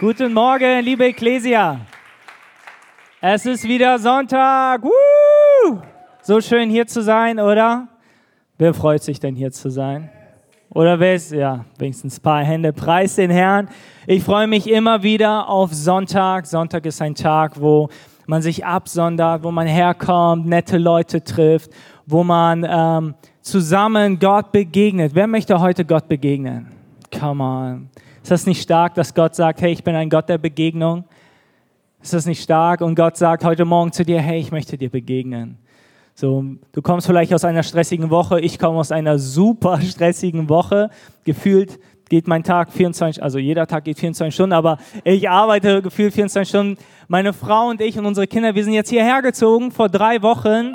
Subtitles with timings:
[0.00, 1.80] Guten Morgen, liebe Ecclesia.
[3.20, 4.80] Es ist wieder Sonntag.
[4.84, 5.80] Woo!
[6.22, 7.88] So schön hier zu sein, oder?
[8.58, 10.08] Wer freut sich denn hier zu sein?
[10.70, 12.72] Oder wer ist, ja, wenigstens ein paar Hände.
[12.72, 13.70] Preis den Herrn.
[14.06, 16.46] Ich freue mich immer wieder auf Sonntag.
[16.46, 17.88] Sonntag ist ein Tag, wo
[18.28, 21.72] man sich absondert, wo man herkommt, nette Leute trifft,
[22.06, 25.16] wo man ähm, zusammen Gott begegnet.
[25.16, 26.68] Wer möchte heute Gott begegnen?
[27.10, 27.90] Come on.
[28.28, 31.04] Ist das nicht stark, dass Gott sagt, hey, ich bin ein Gott der Begegnung?
[32.02, 32.82] Ist das nicht stark?
[32.82, 35.56] Und Gott sagt heute Morgen zu dir, hey, ich möchte dir begegnen.
[36.14, 40.90] So, du kommst vielleicht aus einer stressigen Woche, ich komme aus einer super stressigen Woche.
[41.24, 46.12] Gefühlt geht mein Tag 24, also jeder Tag geht 24 Stunden, aber ich arbeite gefühlt
[46.12, 46.78] 24 Stunden.
[47.06, 49.72] Meine Frau und ich und unsere Kinder, wir sind jetzt hierher gezogen.
[49.72, 50.74] Vor drei Wochen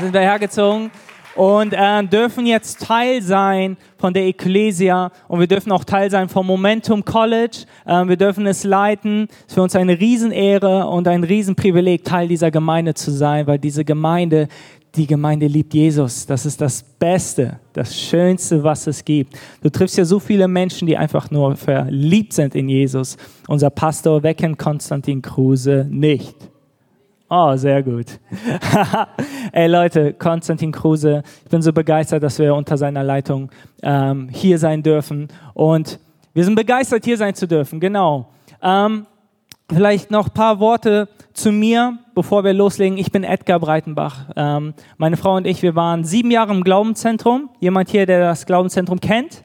[0.00, 0.90] sind wir hergezogen
[1.34, 6.28] und äh, dürfen jetzt Teil sein von der Ecclesia und wir dürfen auch Teil sein
[6.28, 7.64] vom Momentum College.
[7.86, 9.28] Äh, wir dürfen es leiten.
[9.30, 13.58] Es ist für uns eine Riesenehre und ein Riesenprivileg, Teil dieser Gemeinde zu sein, weil
[13.58, 14.48] diese Gemeinde,
[14.96, 16.26] die Gemeinde liebt Jesus.
[16.26, 19.38] Das ist das Beste, das Schönste, was es gibt.
[19.62, 23.16] Du triffst ja so viele Menschen, die einfach nur verliebt sind in Jesus.
[23.46, 26.34] Unser Pastor Wecken Konstantin Kruse nicht.
[27.32, 28.06] Oh, sehr gut.
[29.52, 33.52] Ey Leute, Konstantin Kruse, ich bin so begeistert, dass wir unter seiner Leitung
[33.84, 35.28] ähm, hier sein dürfen.
[35.54, 36.00] Und
[36.34, 38.30] wir sind begeistert, hier sein zu dürfen, genau.
[38.60, 39.06] Ähm,
[39.72, 42.98] vielleicht noch ein paar Worte zu mir, bevor wir loslegen.
[42.98, 44.30] Ich bin Edgar Breitenbach.
[44.34, 47.48] Ähm, meine Frau und ich, wir waren sieben Jahre im Glaubenszentrum.
[47.60, 49.44] Jemand hier, der das Glaubenszentrum kennt?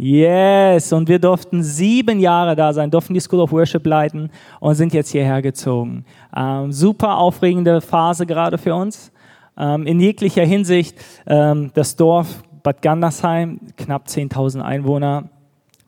[0.00, 4.76] Yes, und wir durften sieben Jahre da sein, durften die School of Worship leiten und
[4.76, 6.04] sind jetzt hierher gezogen.
[6.36, 9.10] Ähm, super aufregende Phase gerade für uns.
[9.58, 10.96] Ähm, in jeglicher Hinsicht,
[11.26, 15.30] ähm, das Dorf Bad Gandersheim, knapp 10.000 Einwohner.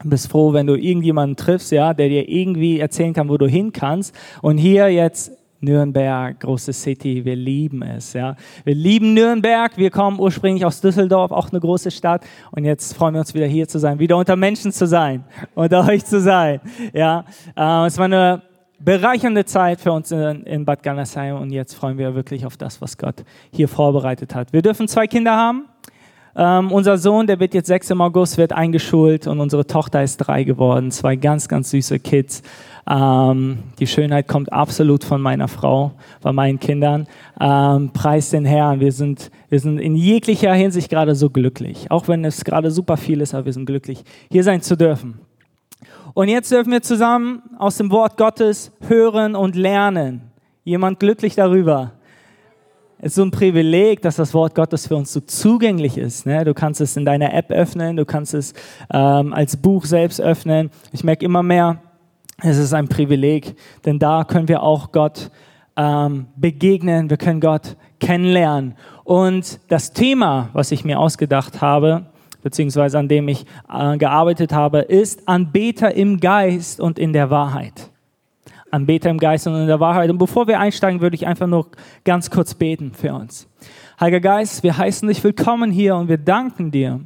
[0.02, 3.72] Bist froh, wenn du irgendjemanden triffst, ja, der dir irgendwie erzählen kann, wo du hin
[3.72, 4.12] kannst.
[4.42, 5.30] Und hier jetzt
[5.60, 8.14] Nürnberg, große City, wir lieben es.
[8.14, 8.36] Ja.
[8.64, 12.24] Wir lieben Nürnberg, wir kommen ursprünglich aus Düsseldorf, auch eine große Stadt.
[12.50, 15.24] Und jetzt freuen wir uns wieder hier zu sein, wieder unter Menschen zu sein,
[15.54, 16.60] unter euch zu sein.
[16.92, 17.24] Ja.
[17.56, 18.42] Äh, es war eine
[18.80, 22.96] bereichernde Zeit für uns in, Bad Gandersheim und jetzt freuen wir wirklich auf das, was
[22.96, 24.52] Gott hier vorbereitet hat.
[24.52, 25.66] Wir dürfen zwei Kinder haben.
[26.36, 30.16] Ähm, unser Sohn, der wird jetzt sechs im August, wird eingeschult und unsere Tochter ist
[30.18, 30.90] drei geworden.
[30.90, 32.42] Zwei ganz, ganz süße Kids.
[32.90, 37.06] Ähm, die Schönheit kommt absolut von meiner Frau, von meinen Kindern.
[37.40, 38.80] Ähm, preis den Herrn.
[38.80, 41.90] Wir sind, wir sind in jeglicher Hinsicht gerade so glücklich.
[41.90, 45.20] Auch wenn es gerade super viel ist, aber wir sind glücklich, hier sein zu dürfen.
[46.14, 50.22] Und jetzt dürfen wir zusammen aus dem Wort Gottes hören und lernen.
[50.64, 51.92] Jemand glücklich darüber?
[52.98, 56.26] Es ist so ein Privileg, dass das Wort Gottes für uns so zugänglich ist.
[56.26, 56.44] Ne?
[56.44, 58.52] Du kannst es in deiner App öffnen, du kannst es
[58.92, 60.70] ähm, als Buch selbst öffnen.
[60.92, 61.80] Ich merke immer mehr,
[62.42, 65.30] es ist ein Privileg, denn da können wir auch Gott
[65.76, 68.74] ähm, begegnen, wir können Gott kennenlernen.
[69.04, 72.06] Und das Thema, was ich mir ausgedacht habe,
[72.42, 77.90] beziehungsweise an dem ich äh, gearbeitet habe, ist Anbeter im Geist und in der Wahrheit.
[78.70, 80.10] Anbeter im Geist und in der Wahrheit.
[80.10, 81.66] Und bevor wir einsteigen, würde ich einfach nur
[82.04, 83.48] ganz kurz beten für uns.
[83.98, 87.00] Heiliger Geist, wir heißen dich willkommen hier und wir danken dir,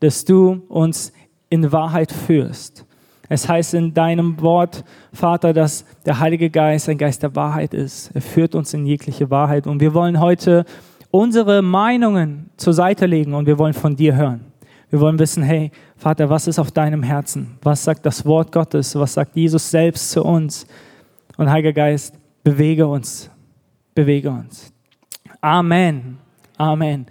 [0.00, 1.12] dass du uns
[1.50, 2.86] in Wahrheit führst.
[3.28, 8.10] Es heißt in deinem Wort, Vater, dass der Heilige Geist ein Geist der Wahrheit ist.
[8.14, 9.66] Er führt uns in jegliche Wahrheit.
[9.66, 10.64] Und wir wollen heute
[11.10, 14.52] unsere Meinungen zur Seite legen und wir wollen von dir hören.
[14.90, 17.58] Wir wollen wissen, hey, Vater, was ist auf deinem Herzen?
[17.62, 18.94] Was sagt das Wort Gottes?
[18.94, 20.66] Was sagt Jesus selbst zu uns?
[21.36, 23.30] Und Heiliger Geist, bewege uns.
[23.94, 24.72] Bewege uns.
[25.40, 26.18] Amen.
[26.56, 27.06] Amen.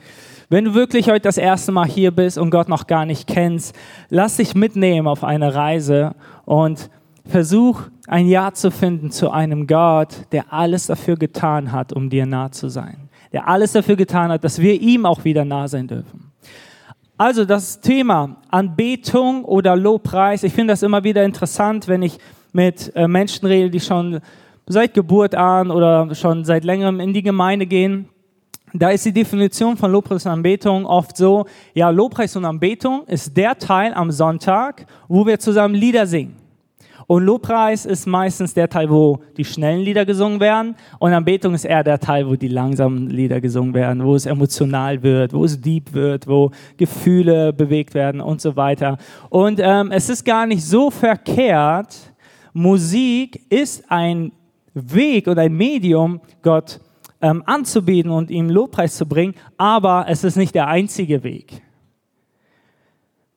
[0.49, 3.75] Wenn du wirklich heute das erste Mal hier bist und Gott noch gar nicht kennst,
[4.09, 6.15] lass dich mitnehmen auf eine Reise
[6.45, 6.89] und
[7.25, 12.25] versuch ein Ja zu finden zu einem Gott, der alles dafür getan hat, um dir
[12.25, 13.09] nah zu sein.
[13.33, 16.31] Der alles dafür getan hat, dass wir ihm auch wieder nah sein dürfen.
[17.17, 22.19] Also das Thema Anbetung oder Lobpreis, ich finde das immer wieder interessant, wenn ich
[22.53, 24.21] mit äh, Menschen rede, die schon
[24.65, 28.07] seit Geburt an oder schon seit längerem in die Gemeinde gehen
[28.81, 33.35] da ist die Definition von Lobpreis und Anbetung oft so, ja, Lobpreis und Anbetung ist
[33.35, 36.35] der Teil am Sonntag, wo wir zusammen Lieder singen.
[37.07, 40.75] Und Lobpreis ist meistens der Teil, wo die schnellen Lieder gesungen werden.
[40.99, 45.01] Und Anbetung ist eher der Teil, wo die langsamen Lieder gesungen werden, wo es emotional
[45.01, 48.97] wird, wo es deep wird, wo Gefühle bewegt werden und so weiter.
[49.29, 51.95] Und ähm, es ist gar nicht so verkehrt.
[52.51, 54.33] Musik ist ein
[54.73, 56.81] Weg oder ein Medium, Gott
[57.21, 61.61] ähm, anzubieten und ihm Lobpreis zu bringen, aber es ist nicht der einzige Weg.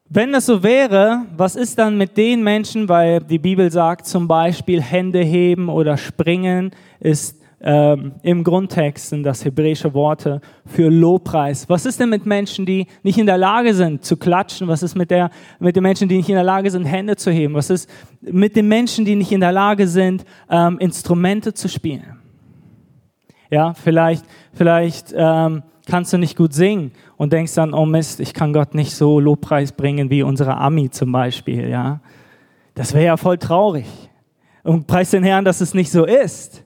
[0.08, 4.26] Wenn das so wäre, was ist dann mit den Menschen, weil die Bibel sagt zum
[4.26, 11.68] Beispiel Hände heben oder springen ist ähm, im Grundtext sind das hebräische Worte für Lobpreis.
[11.68, 14.66] Was ist denn mit Menschen, die nicht in der Lage sind zu klatschen?
[14.66, 17.30] Was ist mit, der, mit den Menschen, die nicht in der Lage sind, Hände zu
[17.30, 17.54] heben?
[17.54, 17.88] Was ist
[18.22, 22.19] mit den Menschen, die nicht in der Lage sind, ähm, Instrumente zu spielen?
[23.50, 28.32] Ja, vielleicht, vielleicht ähm, kannst du nicht gut singen und denkst dann, oh Mist, ich
[28.32, 31.68] kann Gott nicht so Lobpreis bringen wie unsere Ami zum Beispiel.
[31.68, 32.00] Ja,
[32.74, 33.86] das wäre ja voll traurig.
[34.62, 36.64] Und preis den Herrn, dass es nicht so ist.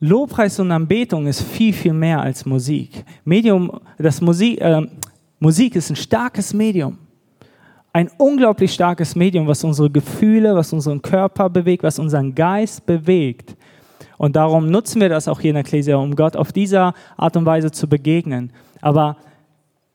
[0.00, 3.04] Lobpreis und Anbetung ist viel, viel mehr als Musik.
[3.24, 4.82] Medium, das Musik, äh,
[5.38, 6.98] Musik ist ein starkes Medium.
[7.92, 13.56] Ein unglaublich starkes Medium, was unsere Gefühle, was unseren Körper bewegt, was unseren Geist bewegt.
[14.24, 17.36] Und darum nutzen wir das auch hier in der Ecclesia, um Gott auf diese Art
[17.36, 18.54] und Weise zu begegnen.
[18.80, 19.18] Aber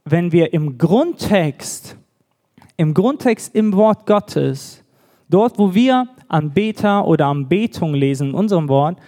[0.05, 1.97] wenn wir im Grundtext,
[2.77, 4.83] im Grundtext im Wort Gottes,
[5.29, 8.99] dort wo wir Anbeter oder Anbetung lesen in unserem Wort,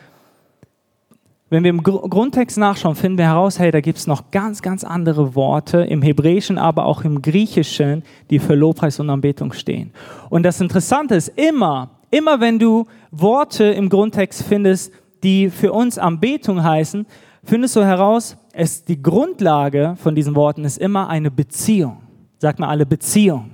[1.52, 4.84] wenn wir im Grundtext nachschauen, finden wir heraus, hey, da gibt es noch ganz, ganz
[4.84, 8.02] andere Worte im Hebräischen, aber auch im Griechischen,
[8.32, 9.92] die für Lobpreis und Anbetung stehen.
[10.32, 14.92] Und das Interessante ist immer, immer wenn du Worte im Grundtext findest,
[15.24, 17.06] die für uns Anbetung heißen,
[17.44, 22.02] findest du heraus, es, die Grundlage von diesen Worten ist immer eine Beziehung.
[22.38, 23.52] Sag mal alle Beziehung.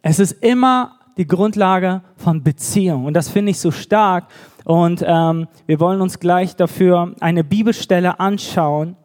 [0.00, 3.04] Es ist immer die Grundlage von Beziehung.
[3.06, 4.26] Und das finde ich so stark.
[4.64, 8.96] Und ähm, wir wollen uns gleich dafür eine Bibelstelle anschauen.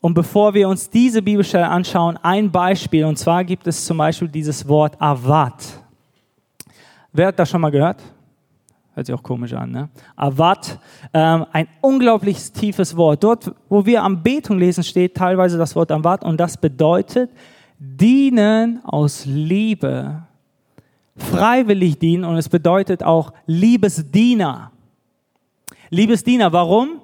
[0.00, 3.04] Und bevor wir uns diese Bibelstelle anschauen, ein Beispiel.
[3.04, 5.80] Und zwar gibt es zum Beispiel dieses Wort Avat.
[7.12, 8.02] Wer hat das schon mal gehört?
[8.94, 9.88] Hört sich auch komisch an, ne?
[10.16, 10.78] Avat,
[11.14, 13.22] ähm, ein unglaublich tiefes Wort.
[13.22, 17.30] Dort, wo wir Anbetung lesen, steht teilweise das Wort Avat und das bedeutet
[17.78, 20.22] dienen aus Liebe
[21.20, 24.72] freiwillig dienen und es bedeutet auch Liebesdiener.
[25.90, 27.00] Liebesdiener, warum?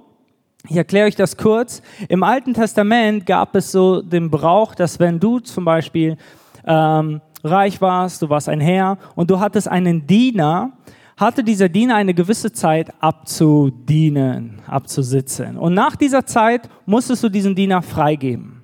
[0.69, 1.83] Ich erkläre euch das kurz.
[2.09, 6.17] Im Alten Testament gab es so den Brauch, dass wenn du zum Beispiel
[6.65, 10.73] ähm, reich warst, du warst ein Herr und du hattest einen Diener,
[11.17, 15.57] hatte dieser Diener eine gewisse Zeit abzudienen, abzusitzen.
[15.57, 18.63] Und nach dieser Zeit musstest du diesen Diener freigeben.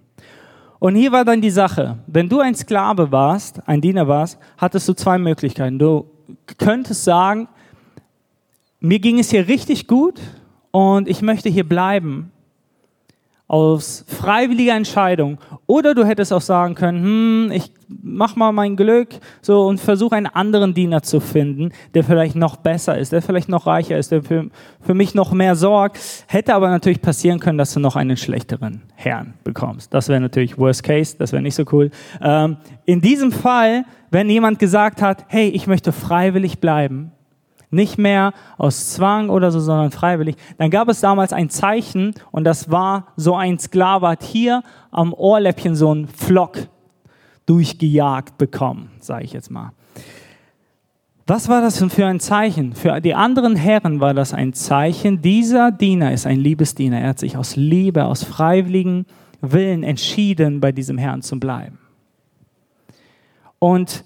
[0.79, 4.89] Und hier war dann die Sache, wenn du ein Sklave warst, ein Diener warst, hattest
[4.89, 5.79] du zwei Möglichkeiten.
[5.79, 6.07] Du
[6.59, 7.49] könntest sagen,
[8.81, 10.21] mir ging es hier richtig gut
[10.73, 12.33] und ich möchte hier bleiben
[13.53, 15.37] aus freiwilliger Entscheidung.
[15.67, 19.11] Oder du hättest auch sagen können, hm, ich mach mal mein Glück
[19.43, 23.51] so und versuche einen anderen Diener zu finden, der vielleicht noch besser ist, der vielleicht
[23.51, 24.49] noch reicher ist, der für,
[24.81, 25.99] für mich noch mehr sorgt.
[26.29, 29.93] Hätte aber natürlich passieren können, dass du noch einen schlechteren Herrn bekommst.
[29.93, 31.91] Das wäre natürlich Worst Case, das wäre nicht so cool.
[32.23, 32.57] Ähm,
[32.87, 37.13] in diesem Fall, wenn jemand gesagt hat, hey, ich möchte freiwillig bleiben,
[37.73, 40.37] nicht mehr aus Zwang oder so, sondern freiwillig.
[40.59, 45.13] Dann gab es damals ein Zeichen und das war so ein Sklave hat hier am
[45.13, 46.59] Ohrläppchen so einen Flock
[47.47, 49.73] durchgejagt bekommen, sage ich jetzt mal.
[51.27, 52.75] Was war das für ein Zeichen?
[52.75, 57.01] Für die anderen Herren war das ein Zeichen, dieser Diener ist ein Liebesdiener.
[57.01, 59.07] Er hat sich aus Liebe, aus freiwilligem
[59.41, 61.79] Willen entschieden, bei diesem Herrn zu bleiben.
[63.59, 64.05] Und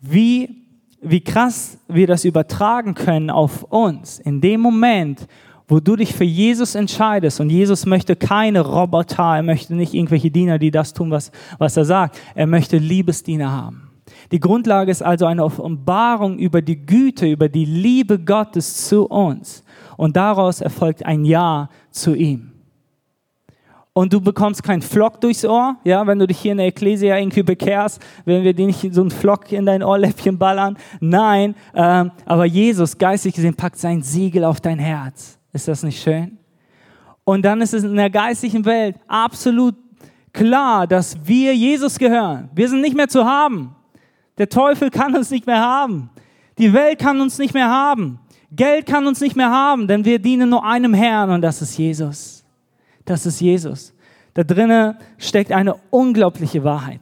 [0.00, 0.67] wie
[1.00, 4.18] wie krass wir das übertragen können auf uns.
[4.18, 5.26] In dem Moment,
[5.68, 10.30] wo du dich für Jesus entscheidest und Jesus möchte keine Roboter, er möchte nicht irgendwelche
[10.30, 12.18] Diener, die das tun, was, was er sagt.
[12.34, 13.90] Er möchte Liebesdiener haben.
[14.32, 19.62] Die Grundlage ist also eine Offenbarung über die Güte, über die Liebe Gottes zu uns.
[19.96, 22.52] Und daraus erfolgt ein Ja zu ihm
[23.98, 27.18] und du bekommst keinen Flock durchs Ohr, ja, wenn du dich hier in der Ekklesia
[27.18, 30.78] irgendwie bekehrst, wenn wir dir nicht so einen Flock in dein Ohrläppchen ballern.
[31.00, 35.36] Nein, ähm, aber Jesus, geistig gesehen, packt sein Siegel auf dein Herz.
[35.52, 36.38] Ist das nicht schön?
[37.24, 39.74] Und dann ist es in der geistigen Welt absolut
[40.32, 42.50] klar, dass wir Jesus gehören.
[42.54, 43.74] Wir sind nicht mehr zu haben.
[44.38, 46.08] Der Teufel kann uns nicht mehr haben.
[46.56, 48.20] Die Welt kann uns nicht mehr haben.
[48.52, 51.76] Geld kann uns nicht mehr haben, denn wir dienen nur einem Herrn und das ist
[51.76, 52.37] Jesus
[53.08, 53.92] das ist Jesus.
[54.34, 57.00] Da drinnen steckt eine unglaubliche Wahrheit.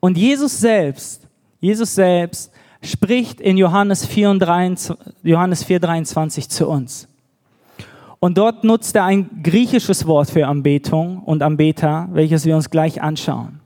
[0.00, 1.28] Und Jesus selbst,
[1.60, 7.08] Jesus selbst spricht in Johannes 4, 23, Johannes 4, 23 zu uns.
[8.18, 13.00] Und dort nutzt er ein griechisches Wort für Anbetung und Anbeter, welches wir uns gleich
[13.00, 13.60] anschauen.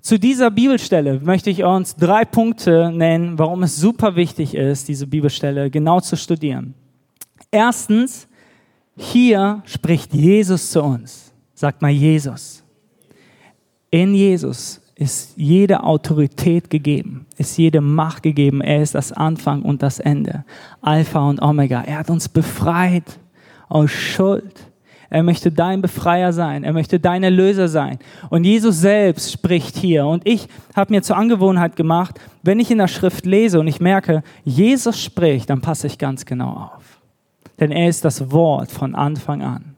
[0.00, 5.06] Zu dieser Bibelstelle möchte ich uns drei Punkte nennen, warum es super wichtig ist, diese
[5.06, 6.74] Bibelstelle genau zu studieren.
[7.50, 8.27] Erstens,
[8.98, 11.32] hier spricht Jesus zu uns.
[11.54, 12.64] Sagt mal Jesus.
[13.90, 18.60] In Jesus ist jede Autorität gegeben, ist jede Macht gegeben.
[18.60, 20.44] Er ist das Anfang und das Ende,
[20.80, 21.82] Alpha und Omega.
[21.82, 23.20] Er hat uns befreit
[23.68, 24.68] aus Schuld.
[25.10, 26.64] Er möchte dein Befreier sein.
[26.64, 28.00] Er möchte dein Erlöser sein.
[28.28, 30.06] Und Jesus selbst spricht hier.
[30.06, 33.80] Und ich habe mir zur Angewohnheit gemacht, wenn ich in der Schrift lese und ich
[33.80, 36.87] merke, Jesus spricht, dann passe ich ganz genau auf.
[37.60, 39.76] Denn er ist das Wort von Anfang an.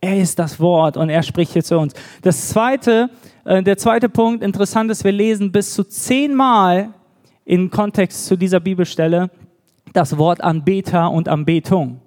[0.00, 1.92] Er ist das Wort und er spricht hier zu uns.
[2.22, 3.10] Das zweite,
[3.44, 6.94] äh, der zweite Punkt, interessant ist, wir lesen bis zu zehnmal
[7.44, 9.30] im Kontext zu dieser Bibelstelle
[9.92, 12.00] das Wort Anbeter und Anbetung.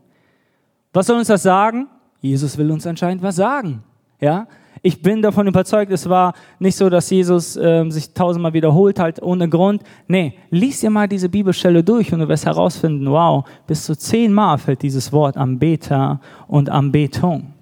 [0.92, 1.88] Was soll uns das sagen?
[2.22, 3.84] Jesus will uns anscheinend was sagen.
[4.20, 4.48] Ja?
[4.86, 9.22] Ich bin davon überzeugt, es war nicht so, dass Jesus äh, sich tausendmal wiederholt halt
[9.22, 9.82] ohne Grund.
[10.10, 14.58] Nee, lies dir mal diese Bibelstelle durch und du wirst herausfinden, wow, bis zu zehnmal
[14.58, 17.54] fällt dieses Wort Anbeter und Anbetung.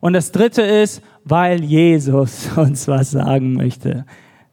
[0.00, 4.04] Und das dritte ist, weil Jesus uns was sagen möchte.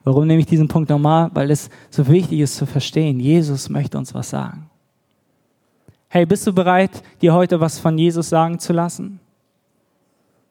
[0.04, 1.32] Warum nehme ich diesen Punkt nochmal?
[1.34, 3.20] Weil es so wichtig ist zu verstehen.
[3.20, 4.70] Jesus möchte uns was sagen.
[6.08, 9.21] Hey, bist du bereit, dir heute was von Jesus sagen zu lassen?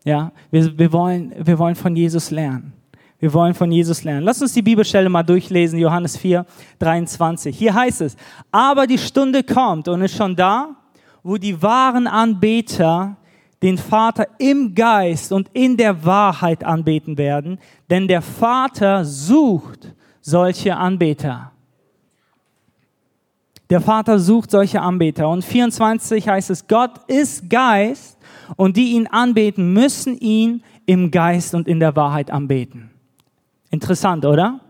[0.04, 2.72] Ja, wir, wir, wollen, wir wollen von Jesus lernen.
[3.18, 4.24] Wir wollen von Jesus lernen.
[4.24, 6.46] Lass uns die Bibelstelle mal durchlesen, Johannes 4,
[6.78, 7.56] 23.
[7.56, 8.16] Hier heißt es,
[8.50, 10.74] aber die Stunde kommt und ist schon da,
[11.22, 13.16] wo die wahren Anbeter
[13.62, 17.58] den Vater im Geist und in der Wahrheit anbeten werden,
[17.90, 21.52] denn der Vater sucht solche Anbeter.
[23.68, 25.28] Der Vater sucht solche Anbeter.
[25.28, 28.18] Und 24 heißt es, Gott ist Geist
[28.56, 32.90] und die ihn anbeten, müssen ihn im Geist und in der Wahrheit anbeten.
[33.70, 34.60] Interessant, oder?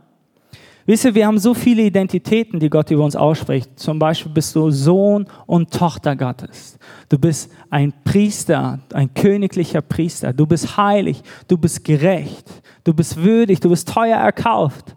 [0.87, 3.79] Wisst ihr, wir haben so viele Identitäten, die Gott über uns ausspricht.
[3.79, 6.79] Zum Beispiel bist du Sohn und Tochter Gottes.
[7.09, 10.33] Du bist ein Priester, ein königlicher Priester.
[10.33, 14.97] Du bist heilig, du bist gerecht, du bist würdig, du bist teuer erkauft.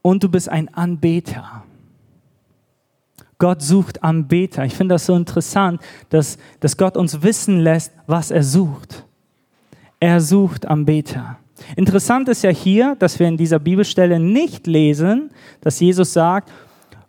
[0.00, 1.61] Und du bist ein Anbeter.
[3.42, 4.64] Gott sucht Anbeter.
[4.64, 5.80] Ich finde das so interessant,
[6.10, 9.04] dass, dass Gott uns wissen lässt, was er sucht.
[9.98, 11.38] Er sucht Anbeter.
[11.74, 15.30] Interessant ist ja hier, dass wir in dieser Bibelstelle nicht lesen,
[15.60, 16.52] dass Jesus sagt,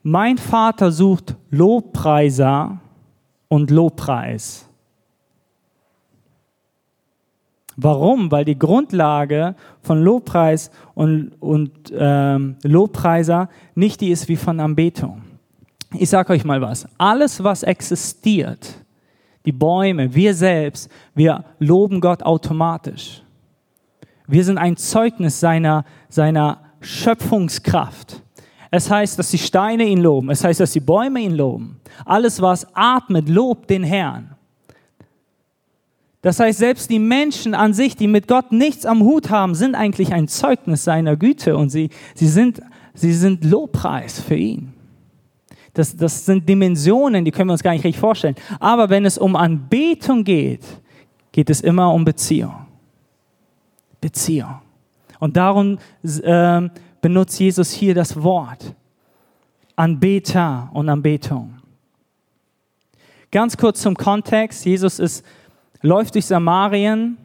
[0.02, 2.80] mein Vater sucht Lobpreiser
[3.48, 4.68] und Lobpreis.
[7.76, 8.32] Warum?
[8.32, 15.23] Weil die Grundlage von Lobpreis und, und ähm, Lobpreiser nicht die ist wie von Anbetung.
[15.94, 16.88] Ich sage euch mal was.
[16.98, 18.76] Alles, was existiert,
[19.46, 23.22] die Bäume, wir selbst, wir loben Gott automatisch.
[24.28, 28.22] Wir sind ein Zeugnis seiner, seiner Schöpfungskraft.
[28.72, 30.30] Es heißt, dass die Steine ihn loben.
[30.32, 31.80] Es heißt, dass die Bäume ihn loben.
[32.06, 34.36] Alles, was atmet, lobt den Herrn.
[36.24, 39.76] Das heißt, selbst die Menschen an sich, die mit Gott nichts am Hut haben, sind
[39.76, 42.62] eigentlich ein Zeugnis seiner Güte und sie, sie, sind,
[42.94, 44.73] sie sind Lobpreis für ihn.
[45.74, 48.36] Das, das sind Dimensionen, die können wir uns gar nicht richtig vorstellen.
[48.60, 50.64] Aber wenn es um Anbetung geht,
[51.32, 52.54] geht es immer um Beziehung.
[54.00, 54.62] Beziehung.
[55.20, 56.70] Und darum äh,
[57.02, 58.76] benutzt Jesus hier das Wort
[59.76, 61.56] Anbeter und Anbetung.
[63.32, 64.66] Ganz kurz zum Kontext.
[64.66, 65.26] Jesus ist,
[65.82, 67.18] läuft durch Samarien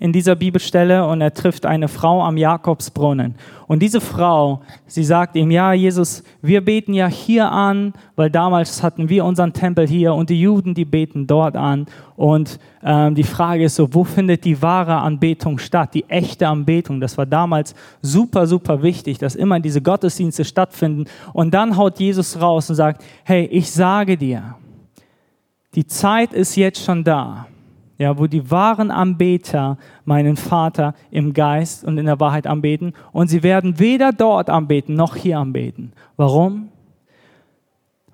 [0.00, 3.34] in dieser Bibelstelle und er trifft eine Frau am Jakobsbrunnen.
[3.66, 8.82] Und diese Frau, sie sagt ihm, ja, Jesus, wir beten ja hier an, weil damals
[8.82, 11.86] hatten wir unseren Tempel hier und die Juden, die beten dort an.
[12.16, 17.00] Und ähm, die Frage ist so, wo findet die wahre Anbetung statt, die echte Anbetung?
[17.00, 21.04] Das war damals super, super wichtig, dass immer diese Gottesdienste stattfinden.
[21.32, 24.54] Und dann haut Jesus raus und sagt, hey, ich sage dir,
[25.74, 27.46] die Zeit ist jetzt schon da
[27.98, 32.92] ja, wo die wahren Anbeter meinen Vater im Geist und in der Wahrheit anbeten.
[33.12, 35.92] Und sie werden weder dort anbeten noch hier anbeten.
[36.16, 36.68] Warum?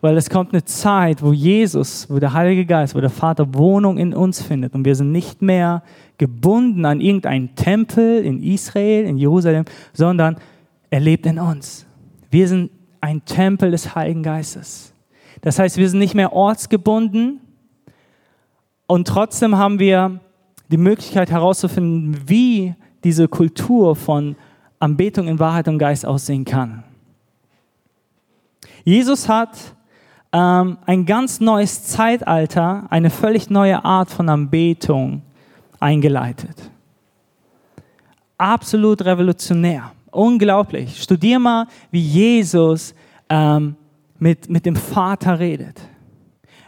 [0.01, 3.99] Weil es kommt eine Zeit, wo Jesus, wo der Heilige Geist, wo der Vater Wohnung
[3.99, 4.75] in uns findet.
[4.75, 5.83] Und wir sind nicht mehr
[6.19, 10.37] gebunden an irgendeinen Tempel in Israel, in Jerusalem, sondern
[10.91, 11.87] er lebt in uns.
[12.31, 14.95] Wir sind ein Tempel des Heiligen Geistes.
[15.43, 17.41] Das heißt, wir sind nicht mehr ortsgebunden,
[18.87, 20.21] und trotzdem haben wir
[20.71, 24.37] die Möglichkeit herauszufinden, wie diese Kultur von
[24.79, 26.85] Anbetung in Wahrheit und Geist aussehen kann.
[28.85, 29.57] Jesus hat
[30.33, 35.23] ähm, ein ganz neues Zeitalter, eine völlig neue Art von Anbetung
[35.81, 36.71] eingeleitet.
[38.37, 41.01] Absolut revolutionär, unglaublich.
[41.03, 42.95] Studier mal, wie Jesus
[43.31, 43.77] ähm,
[44.19, 45.81] mit, mit dem Vater redet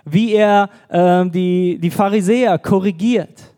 [0.08, 3.52] wie er äh, die, die Pharisäer korrigiert.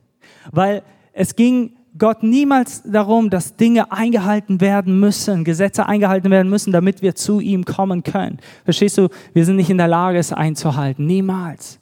[0.51, 6.73] Weil es ging Gott niemals darum, dass Dinge eingehalten werden müssen, Gesetze eingehalten werden müssen,
[6.73, 8.39] damit wir zu ihm kommen können.
[8.65, 9.09] Verstehst du?
[9.35, 11.07] Wir sind nicht in der Lage, es einzuhalten.
[11.07, 11.81] Niemals.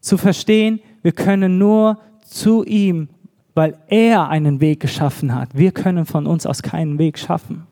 [0.00, 3.08] Zu verstehen, wir können nur zu ihm,
[3.54, 5.50] weil er einen Weg geschaffen hat.
[5.54, 7.66] Wir können von uns aus keinen Weg schaffen.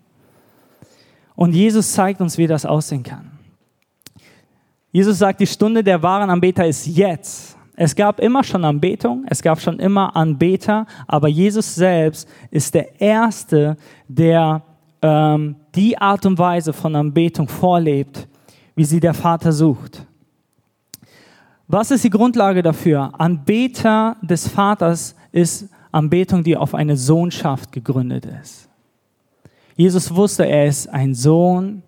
[1.36, 3.37] Und Jesus zeigt uns, wie das aussehen kann.
[4.90, 7.56] Jesus sagt, die Stunde der wahren Anbeter ist jetzt.
[7.76, 13.00] Es gab immer schon Anbetung, es gab schon immer Anbeter, aber Jesus selbst ist der
[13.00, 13.76] Erste,
[14.08, 14.62] der
[15.00, 18.26] ähm, die Art und Weise von Anbetung vorlebt,
[18.74, 20.04] wie sie der Vater sucht.
[21.68, 23.12] Was ist die Grundlage dafür?
[23.18, 28.68] Anbeter des Vaters ist Anbetung, die auf eine Sohnschaft gegründet ist.
[29.76, 31.82] Jesus wusste, er ist ein Sohn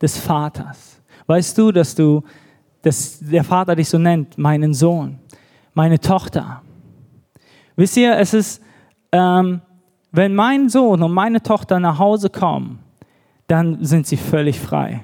[0.00, 0.95] des Vaters.
[1.26, 2.22] Weißt du, dass du
[2.86, 5.18] dass der Vater dich so nennt, meinen Sohn,
[5.74, 6.62] meine Tochter.
[7.74, 8.62] Wisst ihr, es ist,
[9.10, 9.60] ähm,
[10.12, 12.78] wenn mein Sohn und meine Tochter nach Hause kommen,
[13.48, 15.02] dann sind sie völlig frei.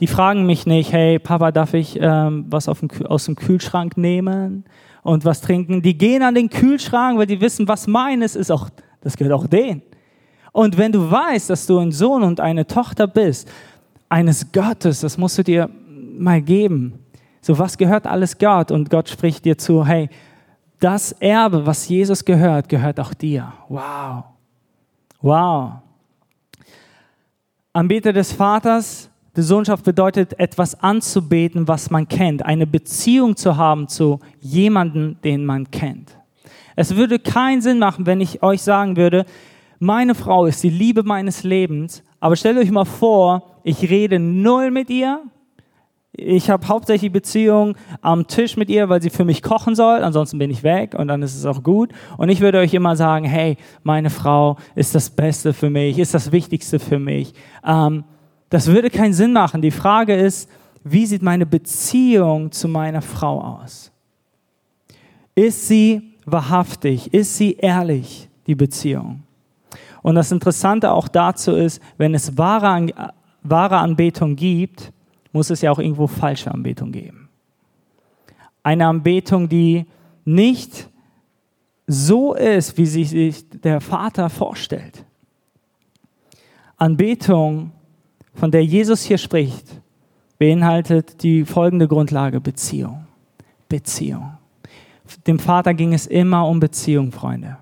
[0.00, 4.64] Die fragen mich nicht, hey Papa, darf ich ähm, was dem, aus dem Kühlschrank nehmen
[5.02, 5.82] und was trinken?
[5.82, 8.70] Die gehen an den Kühlschrank, weil die wissen, was meines ist auch,
[9.02, 9.82] das gehört auch denen.
[10.52, 13.48] Und wenn du weißt, dass du ein Sohn und eine Tochter bist,
[14.10, 15.70] eines Gottes, das musst du dir
[16.18, 16.98] mal geben.
[17.40, 18.70] So, was gehört alles Gott?
[18.70, 20.10] Und Gott spricht dir zu, hey,
[20.78, 23.50] das Erbe, was Jesus gehört, gehört auch dir.
[23.68, 24.24] Wow.
[25.22, 25.72] Wow.
[27.72, 33.88] Anbeter des Vaters, die Sohnschaft bedeutet, etwas anzubeten, was man kennt, eine Beziehung zu haben
[33.88, 36.16] zu jemandem, den man kennt.
[36.74, 39.24] Es würde keinen Sinn machen, wenn ich euch sagen würde,
[39.78, 44.70] meine Frau ist die Liebe meines Lebens, aber stellt euch mal vor, ich rede null
[44.70, 45.22] mit ihr,
[46.12, 50.02] ich habe hauptsächlich Beziehungen am Tisch mit ihr, weil sie für mich kochen soll.
[50.02, 51.92] Ansonsten bin ich weg und dann ist es auch gut.
[52.18, 56.12] Und ich würde euch immer sagen, hey, meine Frau ist das Beste für mich, ist
[56.12, 57.32] das Wichtigste für mich.
[57.64, 58.04] Ähm,
[58.48, 59.62] das würde keinen Sinn machen.
[59.62, 60.50] Die Frage ist,
[60.82, 63.92] wie sieht meine Beziehung zu meiner Frau aus?
[65.34, 67.14] Ist sie wahrhaftig?
[67.14, 69.22] Ist sie ehrlich, die Beziehung?
[70.02, 74.92] Und das Interessante auch dazu ist, wenn es wahre, wahre Anbetung gibt,
[75.32, 77.28] muss es ja auch irgendwo falsche Anbetung geben.
[78.62, 79.86] Eine Anbetung, die
[80.24, 80.88] nicht
[81.86, 85.04] so ist, wie sich der Vater vorstellt.
[86.76, 87.72] Anbetung,
[88.34, 89.66] von der Jesus hier spricht,
[90.38, 93.06] beinhaltet die folgende Grundlage Beziehung.
[93.68, 94.38] Beziehung.
[95.26, 97.58] Dem Vater ging es immer um Beziehung, Freunde.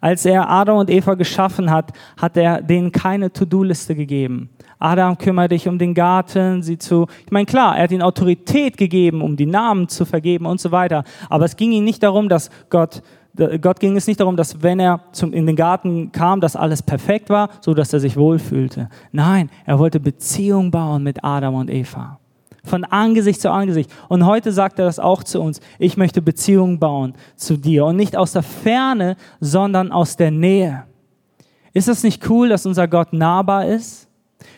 [0.00, 4.50] Als er Adam und Eva geschaffen hat, hat er denen keine To-Do-Liste gegeben.
[4.78, 7.06] Adam, kümmere dich um den Garten, sieh zu.
[7.24, 10.72] Ich meine, klar, er hat ihnen Autorität gegeben, um die Namen zu vergeben und so
[10.72, 11.04] weiter.
[11.30, 13.02] Aber es ging ihm nicht darum, dass Gott,
[13.60, 16.82] Gott ging es nicht darum, dass wenn er zum, in den Garten kam, dass alles
[16.82, 18.88] perfekt war, so dass er sich wohlfühlte.
[19.10, 22.18] Nein, er wollte Beziehung bauen mit Adam und Eva.
[22.64, 23.90] Von Angesicht zu Angesicht.
[24.08, 25.60] Und heute sagt er das auch zu uns.
[25.78, 27.84] Ich möchte Beziehung bauen zu dir.
[27.84, 30.84] Und nicht aus der Ferne, sondern aus der Nähe.
[31.74, 34.08] Ist das nicht cool, dass unser Gott nahbar ist?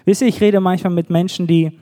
[0.05, 1.79] Wisst ihr, ich rede manchmal mit Menschen, die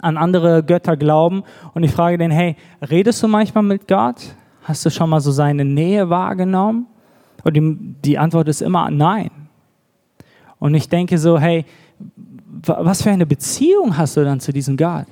[0.00, 1.42] an andere Götter glauben
[1.72, 2.56] und ich frage den, hey,
[2.90, 4.34] redest du manchmal mit Gott?
[4.62, 6.86] Hast du schon mal so seine Nähe wahrgenommen?
[7.44, 9.30] Und die, die Antwort ist immer nein.
[10.58, 11.64] Und ich denke so, hey,
[12.66, 15.06] was für eine Beziehung hast du dann zu diesem Gott?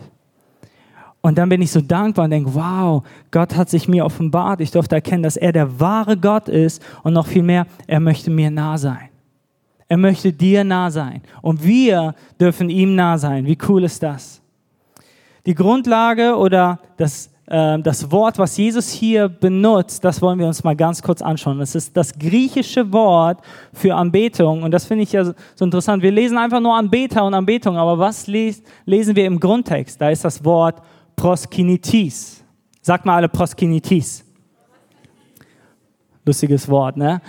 [1.25, 4.61] Und dann bin ich so dankbar und denke, wow, Gott hat sich mir offenbart.
[4.61, 8.31] Ich durfte erkennen, dass er der wahre Gott ist und noch viel mehr, er möchte
[8.31, 9.09] mir nah sein.
[9.89, 11.23] Er möchte dir nah sein.
[11.41, 13.47] Und wir dürfen ihm nah sein.
[13.47, 14.43] Wie cool ist das?
[15.47, 20.63] Die Grundlage oder das, äh, das Wort, was Jesus hier benutzt, das wollen wir uns
[20.63, 21.59] mal ganz kurz anschauen.
[21.59, 23.39] Das ist das griechische Wort
[23.73, 24.63] für Anbetung.
[24.63, 26.03] Und das finde ich ja so interessant.
[26.03, 27.79] Wir lesen einfach nur Anbeter und Anbetung.
[27.79, 29.99] Aber was les lesen wir im Grundtext?
[29.99, 30.83] Da ist das Wort
[31.17, 32.43] proskinitis.
[32.81, 34.25] Sagt mal alle proskinitis.
[36.25, 37.21] Lustiges Wort, ne?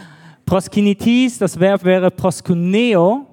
[0.46, 3.26] Proskinitis, das Verb wäre proskuneo.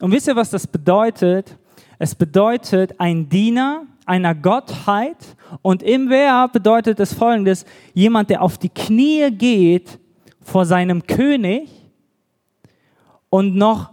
[0.00, 1.56] Und wisst ihr, was das bedeutet?
[1.98, 5.16] Es bedeutet ein Diener einer Gottheit
[5.62, 7.64] und im Verb bedeutet es folgendes,
[7.94, 9.98] jemand, der auf die Knie geht
[10.40, 11.70] vor seinem König
[13.30, 13.92] und noch,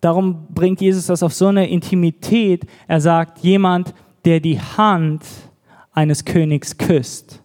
[0.00, 3.94] darum bringt Jesus das auf so eine Intimität, er sagt, jemand,
[4.26, 5.22] der die Hand
[5.92, 7.40] eines Königs küsst.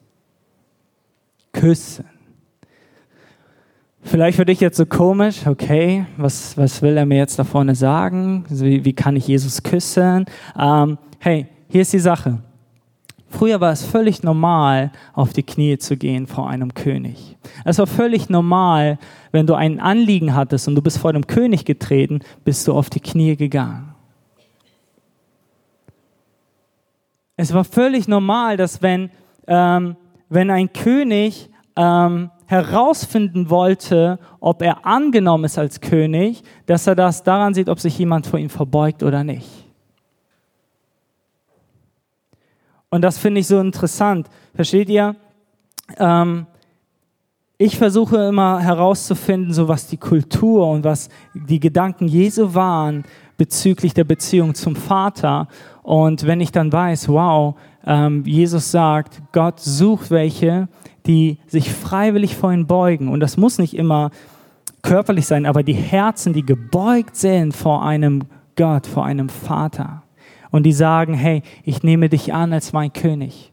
[1.54, 2.06] Küssen.
[4.02, 7.76] Vielleicht für dich jetzt so komisch, okay, was, was will er mir jetzt da vorne
[7.76, 8.46] sagen?
[8.50, 10.26] Wie, wie kann ich Jesus küssen?
[10.60, 12.39] Ähm, hey, hier ist die Sache.
[13.30, 17.38] Früher war es völlig normal, auf die Knie zu gehen vor einem König.
[17.63, 18.98] Es war völlig normal,
[19.32, 22.89] wenn du ein Anliegen hattest und du bist vor dem König getreten, bist du auf
[22.89, 23.90] die Knie gegangen.
[27.38, 29.10] Es war völlig normal, dass wenn,
[29.48, 29.96] ähm,
[30.30, 37.24] wenn ein König ähm, herausfinden wollte, ob er angenommen ist als König, dass er das
[37.24, 39.50] daran sieht, ob sich jemand vor ihm verbeugt oder nicht.
[42.89, 44.28] Und das finde ich so interessant.
[44.54, 45.15] Versteht ihr?
[45.98, 46.46] Ähm,
[47.58, 53.06] ich versuche immer herauszufinden, so was die Kultur und was die Gedanken Jesu waren
[53.41, 55.47] bezüglich der Beziehung zum Vater.
[55.82, 57.56] Und wenn ich dann weiß, wow,
[57.88, 60.67] ähm, Jesus sagt, Gott sucht welche,
[61.08, 63.08] die sich freiwillig vor ihn beugen.
[63.08, 64.12] Und das muss nicht immer
[64.84, 68.25] körperlich sein, aber die Herzen, die gebeugt sind vor einem
[68.56, 70.04] Gott, vor einem Vater.
[70.51, 73.51] Und die sagen, hey, ich nehme dich an als mein König.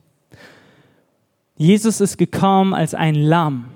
[1.57, 3.69] Jesus ist gekommen als ein Lamm.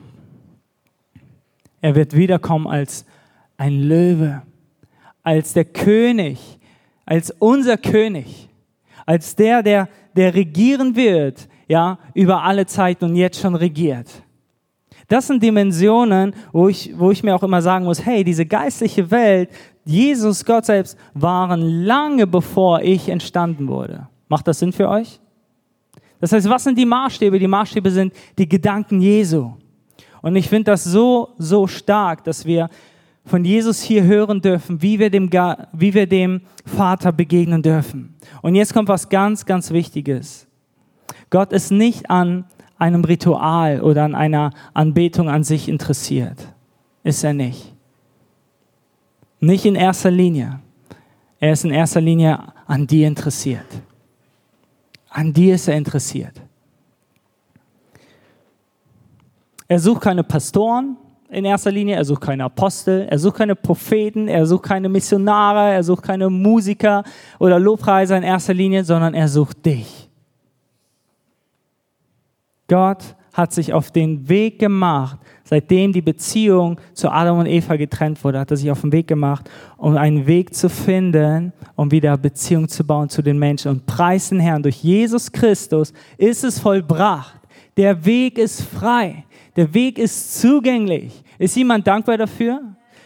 [1.81, 3.07] Er wird wiederkommen als
[3.57, 4.43] ein Löwe,
[5.23, 6.59] als der König,
[7.05, 8.49] als unser König,
[9.07, 14.09] als der, der, der regieren wird, ja, über alle Zeiten und jetzt schon regiert.
[15.09, 19.11] Das sind Dimensionen, wo ich, wo ich mir auch immer sagen muss, hey, diese geistliche
[19.11, 19.51] Welt,
[19.85, 24.09] Jesus, Gott selbst, waren lange bevor ich entstanden wurde.
[24.29, 25.21] Macht das Sinn für euch?
[26.21, 27.39] Das heißt, was sind die Maßstäbe?
[27.39, 29.53] Die Maßstäbe sind die Gedanken Jesu.
[30.23, 32.71] Und ich finde das so, so stark, dass wir
[33.25, 35.31] von Jesus hier hören dürfen, wie wir, dem,
[35.73, 38.15] wie wir dem Vater begegnen dürfen.
[38.43, 40.47] Und jetzt kommt was ganz, ganz Wichtiges.
[41.31, 42.45] Gott ist nicht an
[42.79, 46.53] einem Ritual oder an einer Anbetung an sich interessiert.
[47.05, 47.73] Ist er nicht.
[49.41, 50.61] Nicht in erster Linie.
[51.39, 53.67] Er ist in erster Linie an dir interessiert.
[55.09, 56.41] An dir ist er interessiert.
[59.69, 60.97] Er sucht keine Pastoren
[61.33, 65.73] in erster Linie, er sucht keine Apostel, er sucht keine Propheten, er sucht keine Missionare,
[65.73, 67.03] er sucht keine Musiker
[67.39, 70.11] oder Lobpreiser in erster Linie, sondern er sucht dich.
[72.69, 78.23] Gott hat sich auf den Weg gemacht, seitdem die Beziehung zu Adam und Eva getrennt
[78.23, 82.19] wurde, hat er sich auf den Weg gemacht, um einen Weg zu finden, um wieder
[82.19, 83.71] Beziehung zu bauen zu den Menschen.
[83.71, 87.41] Und preis den Herrn, durch Jesus Christus ist es vollbracht.
[87.79, 89.25] Der Weg ist frei.
[89.57, 91.23] Der Weg ist zugänglich.
[91.39, 92.61] Ist jemand dankbar dafür?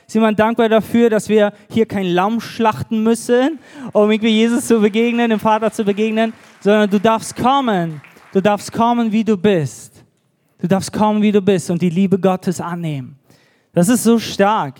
[0.06, 3.58] Ist jemand dankbar dafür, dass wir hier kein Lamm schlachten müssen,
[3.92, 8.00] um irgendwie Jesus zu begegnen, dem Vater zu begegnen, sondern du darfst kommen
[8.36, 10.04] Du darfst kommen, wie du bist.
[10.58, 13.18] Du darfst kommen, wie du bist und die Liebe Gottes annehmen.
[13.72, 14.78] Das ist so stark.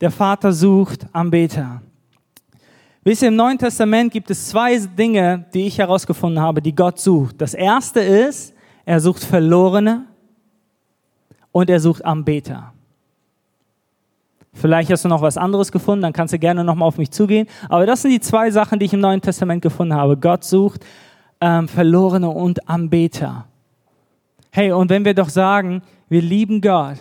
[0.00, 1.80] Der Vater sucht Anbeter.
[3.04, 6.98] Wisst ihr, im Neuen Testament gibt es zwei Dinge, die ich herausgefunden habe, die Gott
[6.98, 7.40] sucht.
[7.40, 8.52] Das erste ist,
[8.88, 10.06] er sucht Verlorene
[11.52, 12.72] und er sucht Anbeter.
[14.54, 17.48] Vielleicht hast du noch was anderes gefunden, dann kannst du gerne nochmal auf mich zugehen.
[17.68, 20.16] Aber das sind die zwei Sachen, die ich im Neuen Testament gefunden habe.
[20.16, 20.86] Gott sucht
[21.42, 23.44] ähm, Verlorene und Anbeter.
[24.52, 26.96] Hey, und wenn wir doch sagen, wir lieben Gott,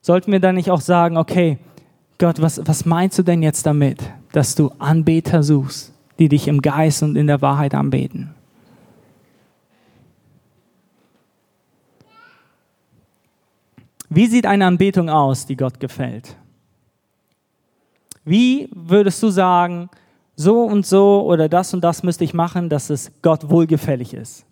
[0.00, 1.58] sollten wir dann nicht auch sagen, okay,
[2.18, 3.98] Gott, was, was meinst du denn jetzt damit,
[4.30, 8.35] dass du Anbeter suchst, die dich im Geist und in der Wahrheit anbeten?
[14.08, 16.36] Wie sieht eine Anbetung aus, die Gott gefällt?
[18.24, 19.88] Wie würdest du sagen,
[20.36, 24.44] so und so oder das und das müsste ich machen, dass es Gott wohlgefällig ist.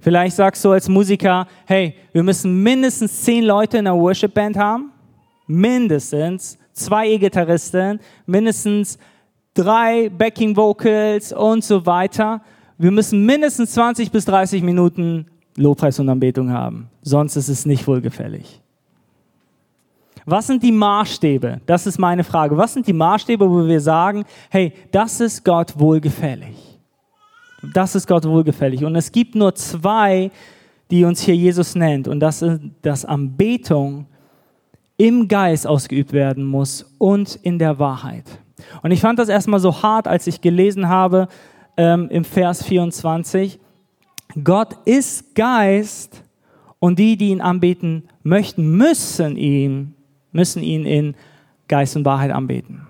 [0.00, 4.92] Vielleicht sagst du als Musiker, hey, wir müssen mindestens zehn Leute in einer Worship-Band haben,
[5.46, 8.98] mindestens zwei E-Gitarristen, mindestens
[9.54, 12.40] drei Backing-Vocals und so weiter.
[12.78, 15.26] Wir müssen mindestens 20 bis 30 Minuten
[15.58, 18.60] Lobpreis und Anbetung haben, sonst ist es nicht wohlgefällig.
[20.24, 21.60] Was sind die Maßstäbe?
[21.64, 22.56] Das ist meine Frage.
[22.56, 26.54] Was sind die Maßstäbe, wo wir sagen, hey, das ist Gott wohlgefällig?
[27.72, 28.84] Das ist Gott wohlgefällig.
[28.84, 30.30] Und es gibt nur zwei,
[30.90, 32.08] die uns hier Jesus nennt.
[32.08, 34.06] Und das ist, dass Anbetung
[34.98, 38.24] im Geist ausgeübt werden muss und in der Wahrheit.
[38.82, 41.28] Und ich fand das erstmal so hart, als ich gelesen habe
[41.76, 43.58] ähm, im Vers 24.
[44.44, 46.22] Gott ist Geist
[46.78, 49.94] und die, die ihn anbeten möchten, müssen ihn
[50.32, 51.14] müssen ihn in
[51.68, 52.82] Geist und Wahrheit anbeten.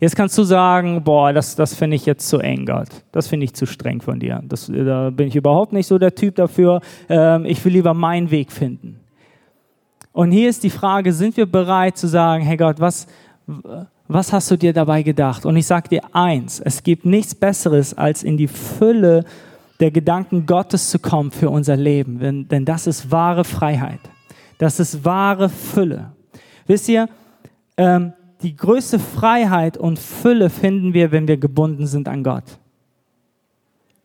[0.00, 2.88] Jetzt kannst du sagen, boah, das, das finde ich jetzt zu eng, Gott.
[3.10, 4.40] Das finde ich zu streng von dir.
[4.44, 6.80] Das, da bin ich überhaupt nicht so der Typ dafür.
[7.08, 9.00] Ähm, ich will lieber meinen Weg finden.
[10.12, 13.06] Und hier ist die Frage, sind wir bereit zu sagen, hey Gott, was,
[14.06, 15.44] was hast du dir dabei gedacht?
[15.44, 19.24] Und ich sage dir eins, es gibt nichts Besseres, als in die Fülle
[19.82, 23.98] der Gedanken Gottes zu kommen für unser Leben, denn, denn das ist wahre Freiheit.
[24.58, 26.12] Das ist wahre Fülle.
[26.68, 27.08] Wisst ihr,
[27.76, 32.44] ähm, die größte Freiheit und Fülle finden wir, wenn wir gebunden sind an Gott.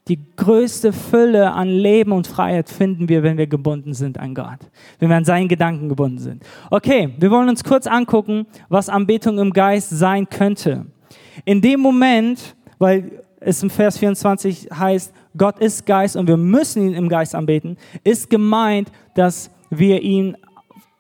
[0.08, 4.60] Die größte Fülle an Leben und Freiheit finden wir, wenn wir gebunden sind an Gott,
[4.98, 6.44] wenn wir an seinen Gedanken gebunden sind.
[6.72, 10.88] Okay, wir wollen uns kurz angucken, was Anbetung im Geist sein könnte.
[11.46, 16.88] In dem Moment, weil es im Vers 24 heißt, Gott ist Geist und wir müssen
[16.88, 20.38] ihn im Geist anbeten, ist gemeint, dass wir ihn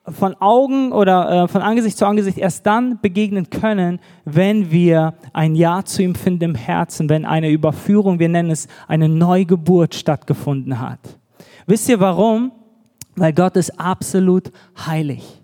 [0.09, 5.55] von Augen oder äh, von Angesicht zu Angesicht erst dann begegnen können, wenn wir ein
[5.55, 10.79] Ja zu ihm finden im Herzen, wenn eine Überführung, wir nennen es eine Neugeburt stattgefunden
[10.79, 10.99] hat.
[11.65, 12.51] Wisst ihr warum?
[13.15, 14.51] Weil Gott ist absolut
[14.85, 15.41] heilig.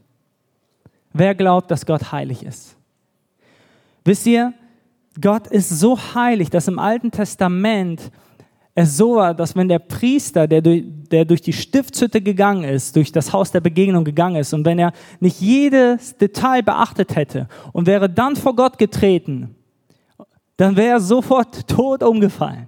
[1.11, 2.77] Wer glaubt, dass Gott heilig ist?
[4.05, 4.53] Wisst ihr,
[5.19, 8.11] Gott ist so heilig, dass im Alten Testament
[8.75, 12.95] es so war, dass wenn der Priester, der durch, der durch die Stiftshütte gegangen ist,
[12.95, 17.47] durch das Haus der Begegnung gegangen ist und wenn er nicht jedes Detail beachtet hätte
[17.71, 19.55] und wäre dann vor Gott getreten,
[20.57, 22.67] dann wäre er sofort tot umgefallen.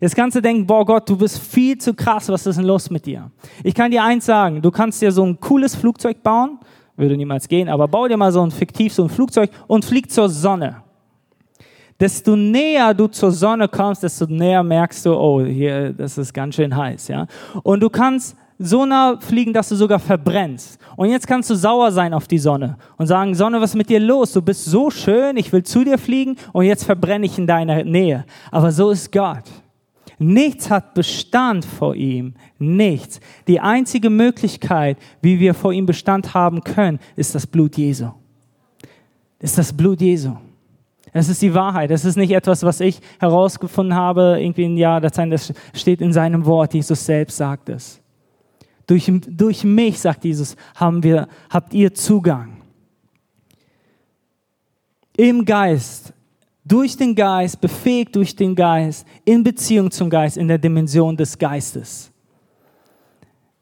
[0.00, 2.90] Jetzt kannst du denken, boah Gott, du bist viel zu krass, was ist denn los
[2.90, 3.30] mit dir?
[3.62, 6.58] Ich kann dir eins sagen, du kannst dir so ein cooles Flugzeug bauen,
[6.96, 10.10] würde niemals gehen, aber bau dir mal so ein fiktiv so ein Flugzeug und flieg
[10.10, 10.83] zur Sonne
[11.98, 16.54] desto näher du zur Sonne kommst, desto näher merkst du, oh, hier, das ist ganz
[16.54, 17.26] schön heiß, ja.
[17.62, 20.78] Und du kannst so nah fliegen, dass du sogar verbrennst.
[20.96, 23.88] Und jetzt kannst du sauer sein auf die Sonne und sagen, Sonne, was ist mit
[23.88, 24.32] dir los?
[24.32, 27.82] Du bist so schön, ich will zu dir fliegen und jetzt verbrenne ich in deiner
[27.82, 28.24] Nähe.
[28.50, 29.44] Aber so ist Gott.
[30.18, 32.34] Nichts hat Bestand vor ihm.
[32.58, 33.18] Nichts.
[33.48, 38.10] Die einzige Möglichkeit, wie wir vor ihm Bestand haben können, ist das Blut Jesu.
[39.40, 40.36] Ist das Blut Jesu.
[41.16, 41.92] Es ist die Wahrheit.
[41.92, 46.44] Es ist nicht etwas, was ich herausgefunden habe, irgendwie ein Jahr, das steht in seinem
[46.44, 46.74] Wort.
[46.74, 48.00] Jesus selbst sagt es.
[48.88, 52.56] Durch, durch mich, sagt Jesus, haben wir, habt ihr Zugang.
[55.16, 56.12] Im Geist,
[56.64, 61.38] durch den Geist, befähigt durch den Geist, in Beziehung zum Geist, in der Dimension des
[61.38, 62.10] Geistes.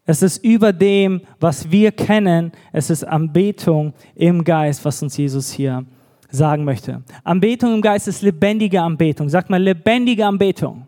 [0.07, 2.51] Es ist über dem, was wir kennen.
[2.73, 5.85] Es ist Anbetung im Geist, was uns Jesus hier
[6.33, 7.03] sagen möchte.
[7.23, 9.29] Anbetung im Geist ist lebendige Anbetung.
[9.29, 10.87] Sagt mal lebendige Anbetung.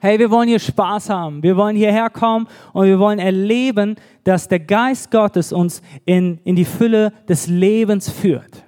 [0.00, 1.42] Hey, wir wollen hier Spaß haben.
[1.42, 6.56] Wir wollen hierher kommen und wir wollen erleben, dass der Geist Gottes uns in, in
[6.56, 8.64] die Fülle des Lebens führt.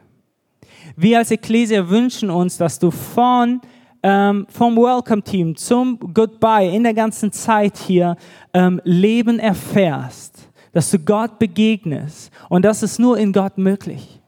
[0.96, 3.60] Wir als Ekklesia wünschen uns, dass du von
[4.02, 8.16] ähm, vom Welcome Team zum Goodbye in der ganzen Zeit hier
[8.54, 14.19] ähm, Leben erfährst, dass du Gott begegnest und das ist nur in Gott möglich.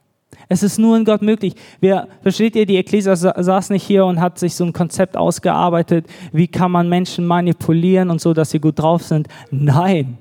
[0.52, 1.54] Es ist nur in Gott möglich.
[1.80, 6.06] Wir, versteht ihr, die Ekklesia saß nicht hier und hat sich so ein Konzept ausgearbeitet,
[6.30, 9.28] wie kann man Menschen manipulieren und so, dass sie gut drauf sind.
[9.50, 10.18] Nein.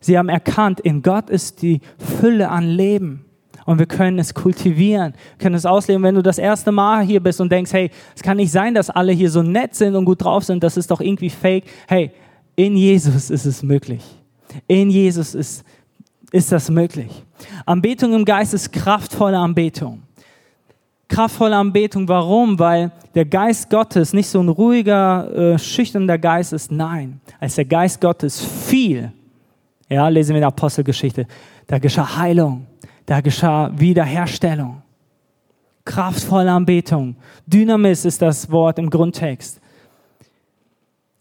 [0.00, 3.24] Sie haben erkannt, in Gott ist die Fülle an Leben.
[3.66, 6.02] Und wir können es kultivieren, können es ausleben.
[6.02, 8.90] Wenn du das erste Mal hier bist und denkst, hey, es kann nicht sein, dass
[8.90, 11.64] alle hier so nett sind und gut drauf sind, das ist doch irgendwie fake.
[11.86, 12.10] Hey,
[12.56, 14.02] in Jesus ist es möglich.
[14.66, 15.64] In Jesus ist
[16.32, 17.10] ist das möglich.
[17.64, 20.02] Anbetung im Geist ist kraftvolle Anbetung.
[21.08, 22.58] Kraftvolle Anbetung, warum?
[22.58, 26.72] Weil der Geist Gottes nicht so ein ruhiger, äh, schüchterner Geist ist.
[26.72, 29.12] Nein, als der Geist Gottes fiel,
[29.88, 31.26] ja, lesen wir in der Apostelgeschichte,
[31.66, 32.66] da geschah Heilung,
[33.04, 34.82] da geschah Wiederherstellung.
[35.84, 37.14] Kraftvolle Anbetung.
[37.46, 39.60] Dynamis ist das Wort im Grundtext.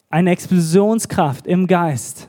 [0.10, 2.28] Eine Explosionskraft im Geist.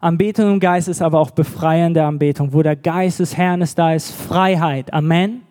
[0.00, 2.52] Anbetung im Geist ist aber auch befreiende Anbetung.
[2.52, 4.92] Wo der Geist des Herrn ist, da ist Freiheit.
[4.92, 5.42] Amen.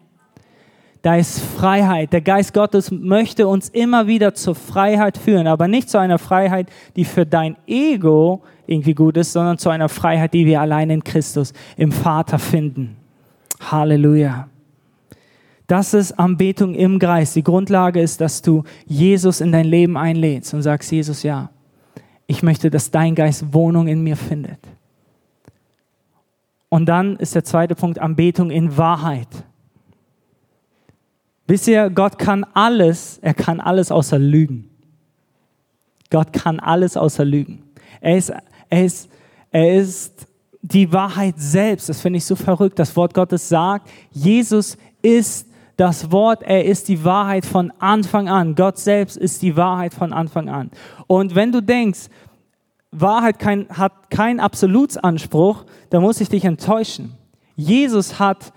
[1.01, 2.13] Da ist Freiheit.
[2.13, 6.67] Der Geist Gottes möchte uns immer wieder zur Freiheit führen, aber nicht zu einer Freiheit,
[6.95, 11.03] die für dein Ego irgendwie gut ist, sondern zu einer Freiheit, die wir allein in
[11.03, 12.97] Christus, im Vater finden.
[13.59, 14.47] Halleluja.
[15.67, 17.35] Das ist Anbetung im Geist.
[17.35, 21.49] Die Grundlage ist, dass du Jesus in dein Leben einlädst und sagst, Jesus, ja,
[22.27, 24.59] ich möchte, dass dein Geist Wohnung in mir findet.
[26.69, 29.27] Und dann ist der zweite Punkt Anbetung in Wahrheit.
[31.47, 34.69] Wisst ihr, Gott kann alles, er kann alles außer Lügen.
[36.09, 37.63] Gott kann alles außer Lügen.
[38.01, 38.33] Er ist,
[38.69, 39.09] er ist,
[39.51, 40.27] er ist
[40.61, 41.89] die Wahrheit selbst.
[41.89, 42.79] Das finde ich so verrückt.
[42.79, 48.55] Das Wort Gottes sagt, Jesus ist das Wort, er ist die Wahrheit von Anfang an.
[48.55, 50.71] Gott selbst ist die Wahrheit von Anfang an.
[51.07, 52.07] Und wenn du denkst,
[52.91, 57.17] Wahrheit kein, hat keinen Absolutsanspruch, dann muss ich dich enttäuschen.
[57.55, 58.53] Jesus hat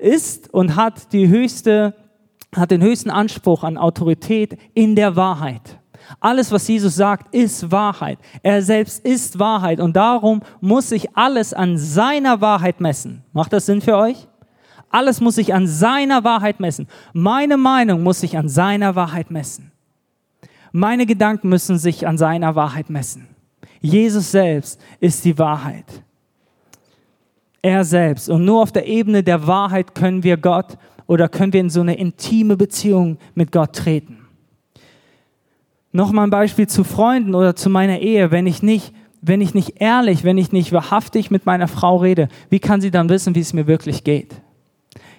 [0.00, 1.94] ist und hat die höchste,
[2.54, 5.78] hat den höchsten Anspruch an Autorität in der Wahrheit.
[6.18, 8.18] Alles, was Jesus sagt, ist Wahrheit.
[8.42, 13.22] Er selbst ist Wahrheit und darum muss sich alles an seiner Wahrheit messen.
[13.32, 14.26] Macht das Sinn für euch?
[14.90, 16.88] Alles muss sich an seiner Wahrheit messen.
[17.12, 19.70] Meine Meinung muss sich an seiner Wahrheit messen.
[20.72, 23.28] Meine Gedanken müssen sich an seiner Wahrheit messen.
[23.80, 26.02] Jesus selbst ist die Wahrheit.
[27.62, 28.28] Er selbst.
[28.28, 30.76] Und nur auf der Ebene der Wahrheit können wir Gott
[31.06, 34.18] oder können wir in so eine intime Beziehung mit Gott treten.
[35.92, 38.30] Nochmal ein Beispiel zu Freunden oder zu meiner Ehe.
[38.30, 42.28] Wenn ich nicht, wenn ich nicht ehrlich, wenn ich nicht wahrhaftig mit meiner Frau rede,
[42.48, 44.40] wie kann sie dann wissen, wie es mir wirklich geht?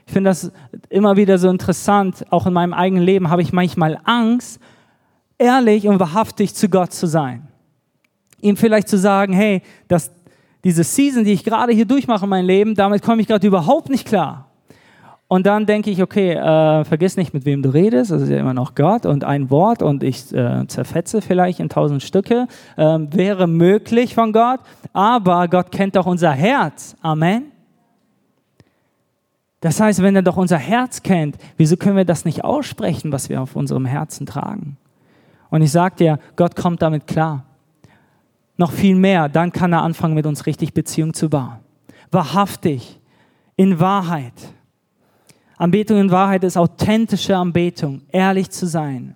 [0.05, 0.51] Ich finde das
[0.89, 2.25] immer wieder so interessant.
[2.29, 4.59] Auch in meinem eigenen Leben habe ich manchmal Angst,
[5.37, 7.47] ehrlich und wahrhaftig zu Gott zu sein.
[8.41, 10.11] Ihm vielleicht zu sagen, hey, das,
[10.63, 13.89] diese Season, die ich gerade hier durchmache in meinem Leben, damit komme ich gerade überhaupt
[13.89, 14.51] nicht klar.
[15.31, 18.11] Und dann denke ich, okay, äh, vergiss nicht, mit wem du redest.
[18.11, 21.69] Das ist ja immer noch Gott und ein Wort und ich äh, zerfetze vielleicht in
[21.69, 22.47] tausend Stücke.
[22.75, 24.59] Äh, wäre möglich von Gott,
[24.91, 26.97] aber Gott kennt doch unser Herz.
[27.01, 27.45] Amen.
[29.61, 33.29] Das heißt, wenn er doch unser Herz kennt, wieso können wir das nicht aussprechen, was
[33.29, 34.77] wir auf unserem Herzen tragen?
[35.49, 37.45] Und ich sage dir, Gott kommt damit klar.
[38.57, 41.57] Noch viel mehr, dann kann er anfangen, mit uns richtig Beziehung zu bauen.
[42.11, 42.99] Wahrhaftig,
[43.55, 44.33] in Wahrheit.
[45.57, 49.15] Anbetung in Wahrheit ist authentische Anbetung, ehrlich zu sein.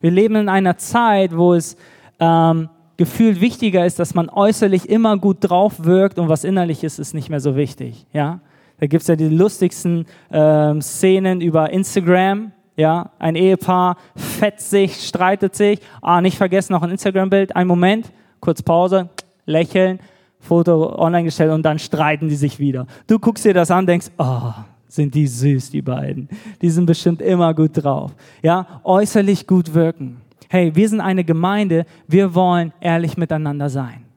[0.00, 1.76] Wir leben in einer Zeit, wo es
[2.18, 6.98] ähm, gefühlt wichtiger ist, dass man äußerlich immer gut drauf wirkt und was innerlich ist,
[6.98, 8.06] ist nicht mehr so wichtig.
[8.12, 8.40] Ja?
[8.78, 12.52] Da gibt es ja die lustigsten ähm, Szenen über Instagram.
[12.76, 15.80] Ja, ein Ehepaar fetzt sich, streitet sich.
[16.00, 17.56] Ah, nicht vergessen, noch ein Instagram-Bild.
[17.56, 19.08] Ein Moment, kurz Pause,
[19.46, 19.98] lächeln,
[20.38, 22.86] Foto online gestellt und dann streiten die sich wieder.
[23.08, 24.52] Du guckst dir das an, denkst, oh,
[24.86, 26.28] sind die süß, die beiden.
[26.62, 28.12] Die sind bestimmt immer gut drauf.
[28.42, 30.20] Ja, äußerlich gut wirken.
[30.48, 34.07] Hey, wir sind eine Gemeinde, wir wollen ehrlich miteinander sein.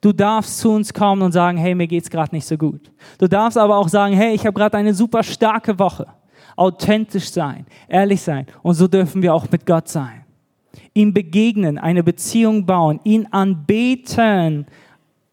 [0.00, 2.90] Du darfst zu uns kommen und sagen, hey, mir geht's gerade nicht so gut.
[3.18, 6.06] Du darfst aber auch sagen, hey, ich habe gerade eine super starke Woche.
[6.56, 8.46] Authentisch sein, ehrlich sein.
[8.62, 10.24] Und so dürfen wir auch mit Gott sein.
[10.94, 14.66] Ihm begegnen, eine Beziehung bauen, ihn anbeten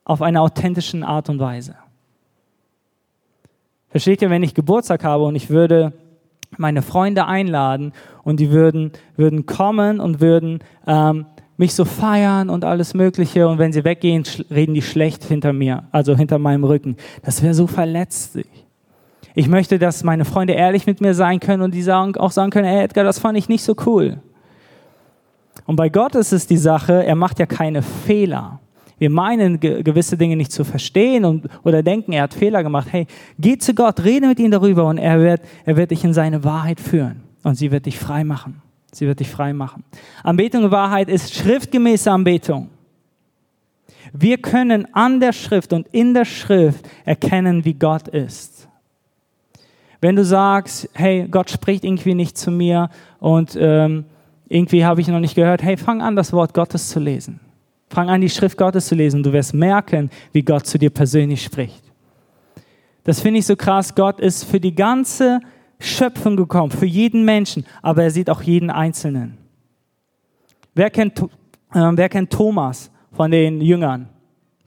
[0.03, 1.75] auf eine authentische Art und Weise.
[3.89, 5.93] Versteht ihr, wenn ich Geburtstag habe und ich würde
[6.57, 11.25] meine Freunde einladen und die würden, würden kommen und würden ähm,
[11.57, 15.83] mich so feiern und alles Mögliche und wenn sie weggehen, reden die schlecht hinter mir,
[15.91, 16.95] also hinter meinem Rücken.
[17.23, 18.47] Das wäre so verletzlich.
[19.33, 22.51] Ich möchte, dass meine Freunde ehrlich mit mir sein können und die sagen, auch sagen
[22.51, 24.19] können, hey Edgar, das fand ich nicht so cool.
[25.65, 28.59] Und bei Gott ist es die Sache, er macht ja keine Fehler.
[28.99, 32.87] Wir meinen gewisse Dinge nicht zu verstehen und, oder denken, er hat Fehler gemacht.
[32.91, 33.05] Hey,
[33.37, 36.43] geh zu Gott, rede mit ihm darüber und er wird, er wird dich in seine
[36.43, 38.61] Wahrheit führen und sie wird dich frei machen.
[38.91, 39.83] Sie wird dich frei machen.
[40.23, 42.69] Anbetung in Wahrheit ist schriftgemäße Anbetung.
[44.13, 48.67] Wir können an der Schrift und in der Schrift erkennen, wie Gott ist.
[49.99, 54.05] Wenn du sagst, hey, Gott spricht irgendwie nicht zu mir und ähm,
[54.47, 57.39] irgendwie habe ich noch nicht gehört, hey, fang an, das Wort Gottes zu lesen.
[57.89, 59.23] Fang an, die Schrift Gottes zu lesen.
[59.23, 61.83] Du wirst merken, wie Gott zu dir persönlich spricht.
[63.03, 63.95] Das finde ich so krass.
[63.95, 65.39] Gott ist für die ganze
[65.79, 69.37] Schöpfung gekommen, für jeden Menschen, aber er sieht auch jeden Einzelnen.
[70.73, 71.25] Wer kennt, äh,
[71.73, 74.09] wer kennt Thomas von den Jüngern?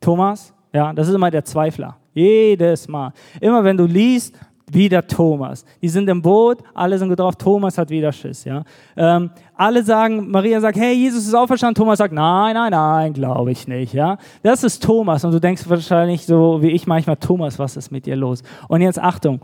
[0.00, 0.52] Thomas?
[0.72, 1.96] Ja, das ist immer der Zweifler.
[2.14, 3.12] Jedes Mal.
[3.40, 4.36] Immer wenn du liest,
[4.72, 5.64] wieder Thomas.
[5.82, 8.44] Die sind im Boot, alle sind drauf, Thomas hat wieder Schiss.
[8.44, 8.62] Ja?
[8.96, 11.74] Ähm, alle sagen, Maria sagt, hey, Jesus ist auferstanden.
[11.74, 13.92] Thomas sagt, nein, nein, nein, glaube ich nicht.
[13.92, 14.18] Ja?
[14.42, 15.24] Das ist Thomas.
[15.24, 18.42] Und du denkst wahrscheinlich so wie ich manchmal, Thomas, was ist mit dir los?
[18.68, 19.40] Und jetzt Achtung,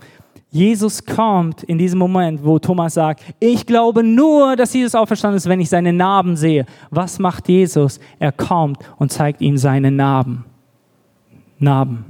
[0.56, 5.46] Jesus kommt in diesem Moment, wo Thomas sagt, ich glaube nur, dass Jesus auferstanden ist,
[5.50, 6.64] wenn ich seine Narben sehe.
[6.90, 8.00] Was macht Jesus?
[8.18, 10.46] Er kommt und zeigt ihm seine Narben.
[11.58, 12.06] Narben.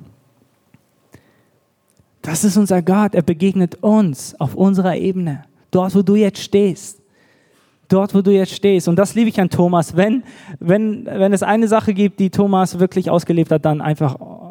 [2.22, 3.16] Das ist unser Gott.
[3.16, 5.42] Er begegnet uns auf unserer Ebene.
[5.72, 7.02] Dort, wo du jetzt stehst.
[7.88, 8.86] Dort, wo du jetzt stehst.
[8.86, 9.96] Und das liebe ich an Thomas.
[9.96, 10.22] Wenn,
[10.60, 14.45] wenn, wenn es eine Sache gibt, die Thomas wirklich ausgelebt hat, dann einfach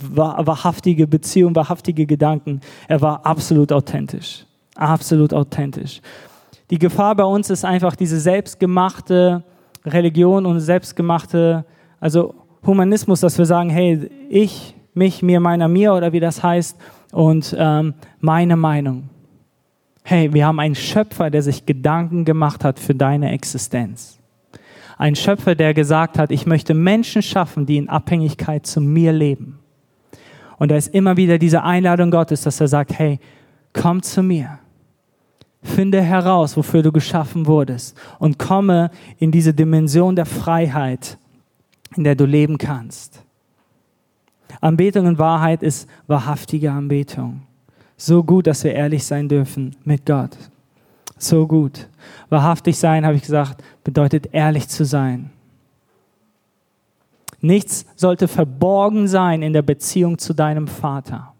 [0.00, 2.60] wahrhaftige Beziehung, wahrhaftige Gedanken.
[2.88, 4.44] Er war absolut authentisch.
[4.74, 6.00] Absolut authentisch.
[6.70, 9.44] Die Gefahr bei uns ist einfach diese selbstgemachte
[9.84, 11.64] Religion und selbstgemachte,
[12.00, 12.34] also
[12.66, 16.78] Humanismus, dass wir sagen, hey, ich, mich, mir, meiner, mir oder wie das heißt
[17.12, 19.10] und ähm, meine Meinung.
[20.02, 24.18] Hey, wir haben einen Schöpfer, der sich Gedanken gemacht hat für deine Existenz.
[24.96, 29.58] Ein Schöpfer, der gesagt hat, ich möchte Menschen schaffen, die in Abhängigkeit zu mir leben.
[30.58, 33.18] Und da ist immer wieder diese Einladung Gottes, dass er sagt, hey,
[33.72, 34.58] komm zu mir.
[35.62, 41.18] Finde heraus, wofür du geschaffen wurdest und komme in diese Dimension der Freiheit,
[41.96, 43.22] in der du leben kannst.
[44.60, 47.42] Anbetung in Wahrheit ist wahrhaftige Anbetung.
[47.96, 50.36] So gut, dass wir ehrlich sein dürfen mit Gott.
[51.16, 51.88] So gut.
[52.28, 55.30] Wahrhaftig sein, habe ich gesagt, bedeutet ehrlich zu sein.
[57.44, 61.34] Nichts sollte verborgen sein in der Beziehung zu deinem Vater.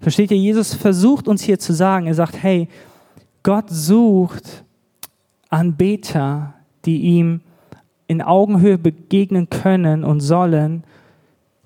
[0.00, 2.68] Versteht ihr, Jesus versucht uns hier zu sagen, er sagt, hey,
[3.42, 4.64] Gott sucht
[5.50, 6.54] Anbeter,
[6.86, 7.42] die ihm
[8.06, 10.84] in Augenhöhe begegnen können und sollen,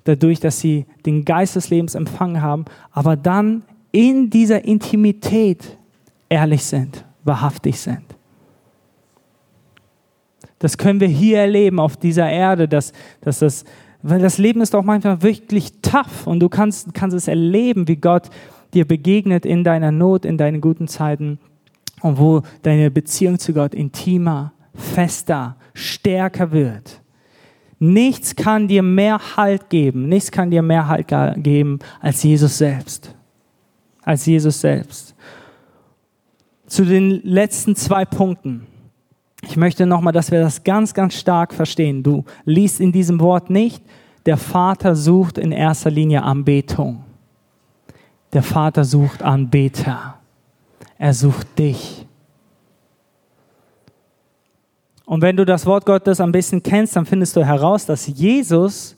[0.03, 3.63] dadurch, dass sie den Geist des Lebens empfangen haben, aber dann
[3.93, 5.79] in dieser Intimität
[6.29, 8.16] ehrlich sind, wahrhaftig sind.
[10.67, 13.65] Das können wir hier erleben auf dieser Erde, dass, dass das
[14.03, 17.95] weil das Leben ist auch manchmal wirklich tough und du kannst, kannst es erleben, wie
[17.95, 18.31] Gott
[18.75, 21.39] dir begegnet in deiner Not, in deinen guten Zeiten
[22.01, 27.01] und wo deine Beziehung zu Gott intimer, fester, stärker wird.
[27.79, 31.07] Nichts kann dir mehr Halt geben, nichts kann dir mehr Halt
[31.37, 33.15] geben als Jesus selbst.
[34.03, 35.15] Als Jesus selbst.
[36.67, 38.67] Zu den letzten zwei Punkten.
[39.43, 42.03] Ich möchte nochmal, dass wir das ganz, ganz stark verstehen.
[42.03, 43.83] Du liest in diesem Wort nicht,
[44.25, 47.05] der Vater sucht in erster Linie Anbetung.
[48.33, 50.19] Der Vater sucht Anbeter.
[50.99, 52.07] Er sucht dich.
[55.05, 58.97] Und wenn du das Wort Gottes ein bisschen kennst, dann findest du heraus, dass Jesus,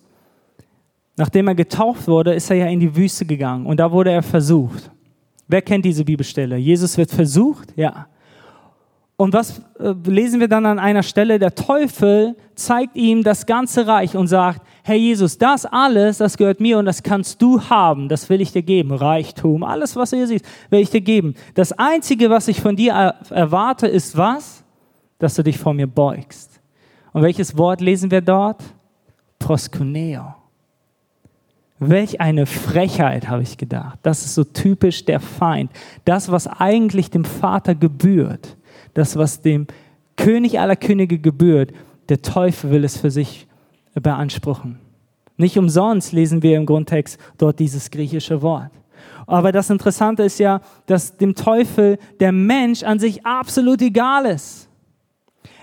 [1.17, 4.23] nachdem er getauft wurde, ist er ja in die Wüste gegangen und da wurde er
[4.23, 4.91] versucht.
[5.47, 6.57] Wer kennt diese Bibelstelle?
[6.57, 7.75] Jesus wird versucht?
[7.77, 8.07] Ja.
[9.21, 11.41] Und was äh, lesen wir dann an einer Stelle?
[11.41, 16.61] Der Teufel zeigt ihm das ganze Reich und sagt, Herr Jesus, das alles, das gehört
[16.61, 18.93] mir und das kannst du haben, das will ich dir geben.
[18.93, 21.35] Reichtum, alles, was du hier siehst, will ich dir geben.
[21.55, 22.93] Das Einzige, was ich von dir
[23.31, 24.63] erwarte, ist was?
[25.19, 26.61] Dass du dich vor mir beugst.
[27.13, 28.63] Und welches Wort lesen wir dort?
[29.41, 30.33] Proskuneo.
[31.81, 33.99] Welch eine Frechheit, habe ich gedacht.
[34.05, 35.73] Das ist so typisch der Feind.
[36.05, 38.58] Das, was eigentlich dem Vater gebührt
[38.95, 39.67] das, was dem
[40.17, 41.73] König aller Könige gebührt,
[42.09, 43.47] der Teufel will es für sich
[43.95, 44.79] beanspruchen.
[45.37, 48.71] Nicht umsonst lesen wir im Grundtext dort dieses griechische Wort.
[49.27, 54.69] Aber das Interessante ist ja, dass dem Teufel der Mensch an sich absolut egal ist.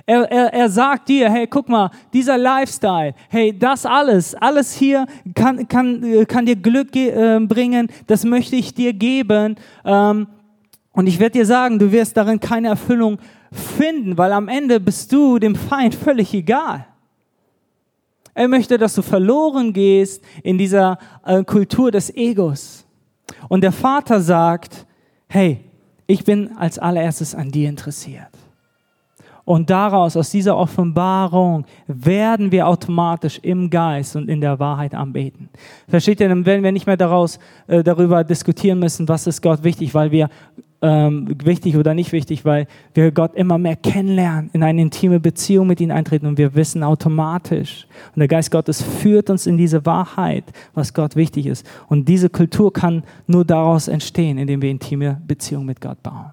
[0.05, 5.07] Er, er, er sagt dir, hey, guck mal, dieser Lifestyle, hey, das alles, alles hier
[5.33, 9.55] kann, kann, kann dir Glück äh, bringen, das möchte ich dir geben.
[9.83, 10.27] Ähm,
[10.95, 13.19] und ich werde dir sagen, du wirst darin keine Erfüllung
[13.51, 16.85] finden, weil am Ende bist du dem Feind völlig egal.
[18.33, 22.85] Er möchte, dass du verloren gehst in dieser äh, Kultur des Egos.
[23.49, 24.85] Und der Vater sagt,
[25.27, 25.59] hey,
[26.07, 28.29] ich bin als allererstes an dir interessiert.
[29.45, 35.49] Und daraus, aus dieser Offenbarung, werden wir automatisch im Geist und in der Wahrheit anbeten.
[35.87, 37.37] Versteht ihr, dann werden wir nicht mehr daraus,
[37.67, 40.29] äh, darüber diskutieren müssen, was ist Gott wichtig, weil wir
[40.81, 45.67] ähm, wichtig oder nicht wichtig, weil wir Gott immer mehr kennenlernen, in eine intime Beziehung
[45.67, 47.87] mit ihm eintreten und wir wissen automatisch.
[48.13, 51.65] Und der Geist Gottes führt uns in diese Wahrheit, was Gott wichtig ist.
[51.87, 56.31] Und diese Kultur kann nur daraus entstehen, indem wir intime Beziehung mit Gott bauen.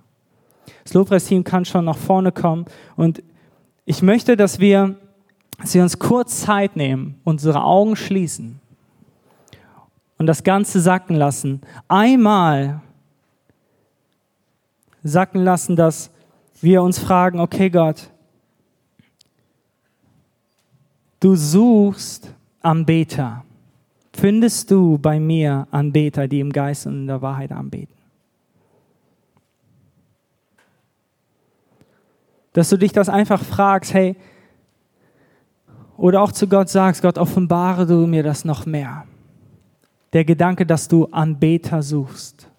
[0.85, 2.67] Das Lobpreisteam kann schon nach vorne kommen
[2.97, 3.23] und
[3.85, 4.97] ich möchte, dass wir,
[5.59, 8.61] dass wir uns kurz Zeit nehmen, unsere Augen schließen
[10.19, 11.63] und das Ganze sacken lassen.
[11.89, 12.81] Einmal
[15.03, 16.11] sacken lassen, dass
[16.61, 18.11] wir uns fragen, okay Gott,
[21.21, 23.45] du suchst Anbeter.
[24.13, 27.95] Findest du bei mir Anbeter, die im Geist und in der Wahrheit anbeten?
[32.53, 34.15] Dass du dich das einfach fragst, hey,
[35.97, 39.05] oder auch zu Gott sagst, Gott, offenbare du mir das noch mehr.
[40.13, 42.52] Der Gedanke, dass du Anbeter suchst.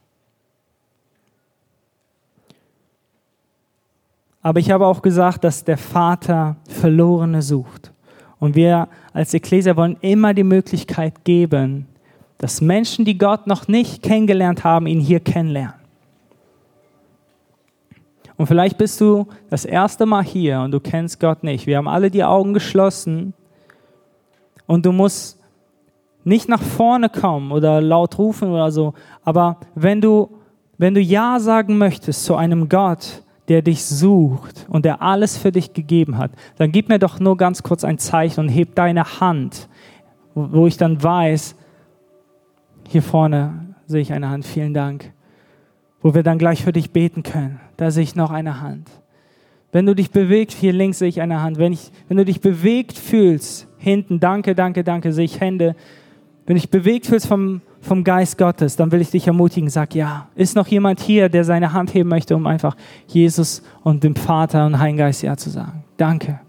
[4.43, 7.91] Aber ich habe auch gesagt, dass der Vater Verlorene sucht.
[8.39, 11.87] Und wir als Ekklesia wollen immer die Möglichkeit geben,
[12.39, 15.75] dass Menschen, die Gott noch nicht kennengelernt haben, ihn hier kennenlernen.
[18.35, 21.65] Und vielleicht bist du das erste Mal hier und du kennst Gott nicht.
[21.65, 23.33] Wir haben alle die Augen geschlossen
[24.65, 25.39] und du musst
[26.25, 28.93] nicht nach vorne kommen oder laut rufen oder so.
[29.23, 30.29] Aber wenn du,
[30.77, 35.51] wenn du Ja sagen möchtest zu einem Gott, der dich sucht und der alles für
[35.51, 39.19] dich gegeben hat, dann gib mir doch nur ganz kurz ein Zeichen und heb deine
[39.19, 39.67] Hand,
[40.33, 41.55] wo ich dann weiß,
[42.89, 44.45] Hier vorne sehe ich eine Hand.
[44.45, 45.11] Vielen Dank.
[46.01, 47.59] Wo wir dann gleich für dich beten können.
[47.77, 48.89] Da sehe ich noch eine Hand.
[49.71, 51.57] Wenn du dich bewegt, hier links sehe ich eine Hand.
[51.57, 55.75] Wenn, ich, wenn du dich bewegt fühlst, hinten, danke, danke, danke, sehe ich Hände.
[56.45, 59.93] Wenn du dich bewegt fühlst vom, vom Geist Gottes, dann will ich dich ermutigen, sag
[59.95, 60.29] ja.
[60.35, 62.75] Ist noch jemand hier, der seine Hand heben möchte, um einfach
[63.07, 65.83] Jesus und dem Vater und Heiligen Geist ja zu sagen?
[65.97, 66.39] Danke.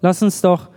[0.00, 0.68] Lass uns doch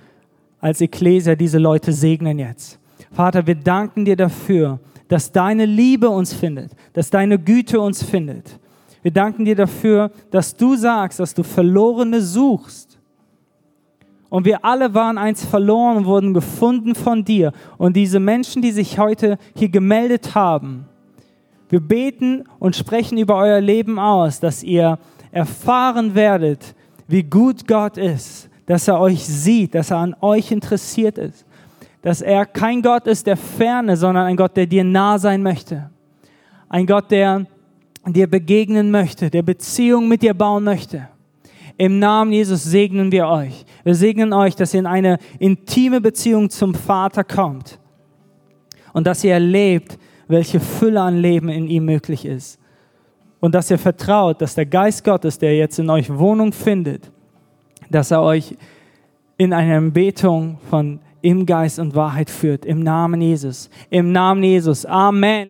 [0.62, 2.80] als Ekklesia diese Leute segnen jetzt.
[3.12, 8.60] Vater, wir danken dir dafür, dass deine Liebe uns findet, dass deine Güte uns findet
[9.02, 12.89] wir danken dir dafür, dass du sagst, dass du Verlorene suchst.
[14.30, 17.52] Und wir alle waren eins verloren und wurden gefunden von dir.
[17.78, 20.86] Und diese Menschen, die sich heute hier gemeldet haben,
[21.70, 24.98] wir beten und sprechen über euer Leben aus, dass ihr
[25.32, 26.76] erfahren werdet,
[27.08, 31.46] wie gut Gott ist, dass er euch sieht, dass er an euch interessiert ist,
[32.02, 35.90] dass er kein Gott ist der Ferne, sondern ein Gott, der dir nah sein möchte.
[36.70, 37.46] Ein Gott, der
[38.06, 41.08] dir begegnen möchte, der Beziehung mit dir bauen möchte.
[41.80, 43.66] Im Namen Jesus segnen wir euch.
[43.86, 47.80] Wir segnen euch, dass ihr in eine intime Beziehung zum Vater kommt
[48.92, 52.60] und dass ihr erlebt, welche Fülle an Leben in ihm möglich ist.
[53.40, 57.10] Und dass ihr vertraut, dass der Geist Gottes, der jetzt in euch Wohnung findet,
[57.90, 58.58] dass er euch
[59.38, 62.66] in eine Betung von im Geist und Wahrheit führt.
[62.66, 63.70] Im Namen Jesus.
[63.90, 64.86] Im Namen Jesus.
[64.86, 65.38] Amen.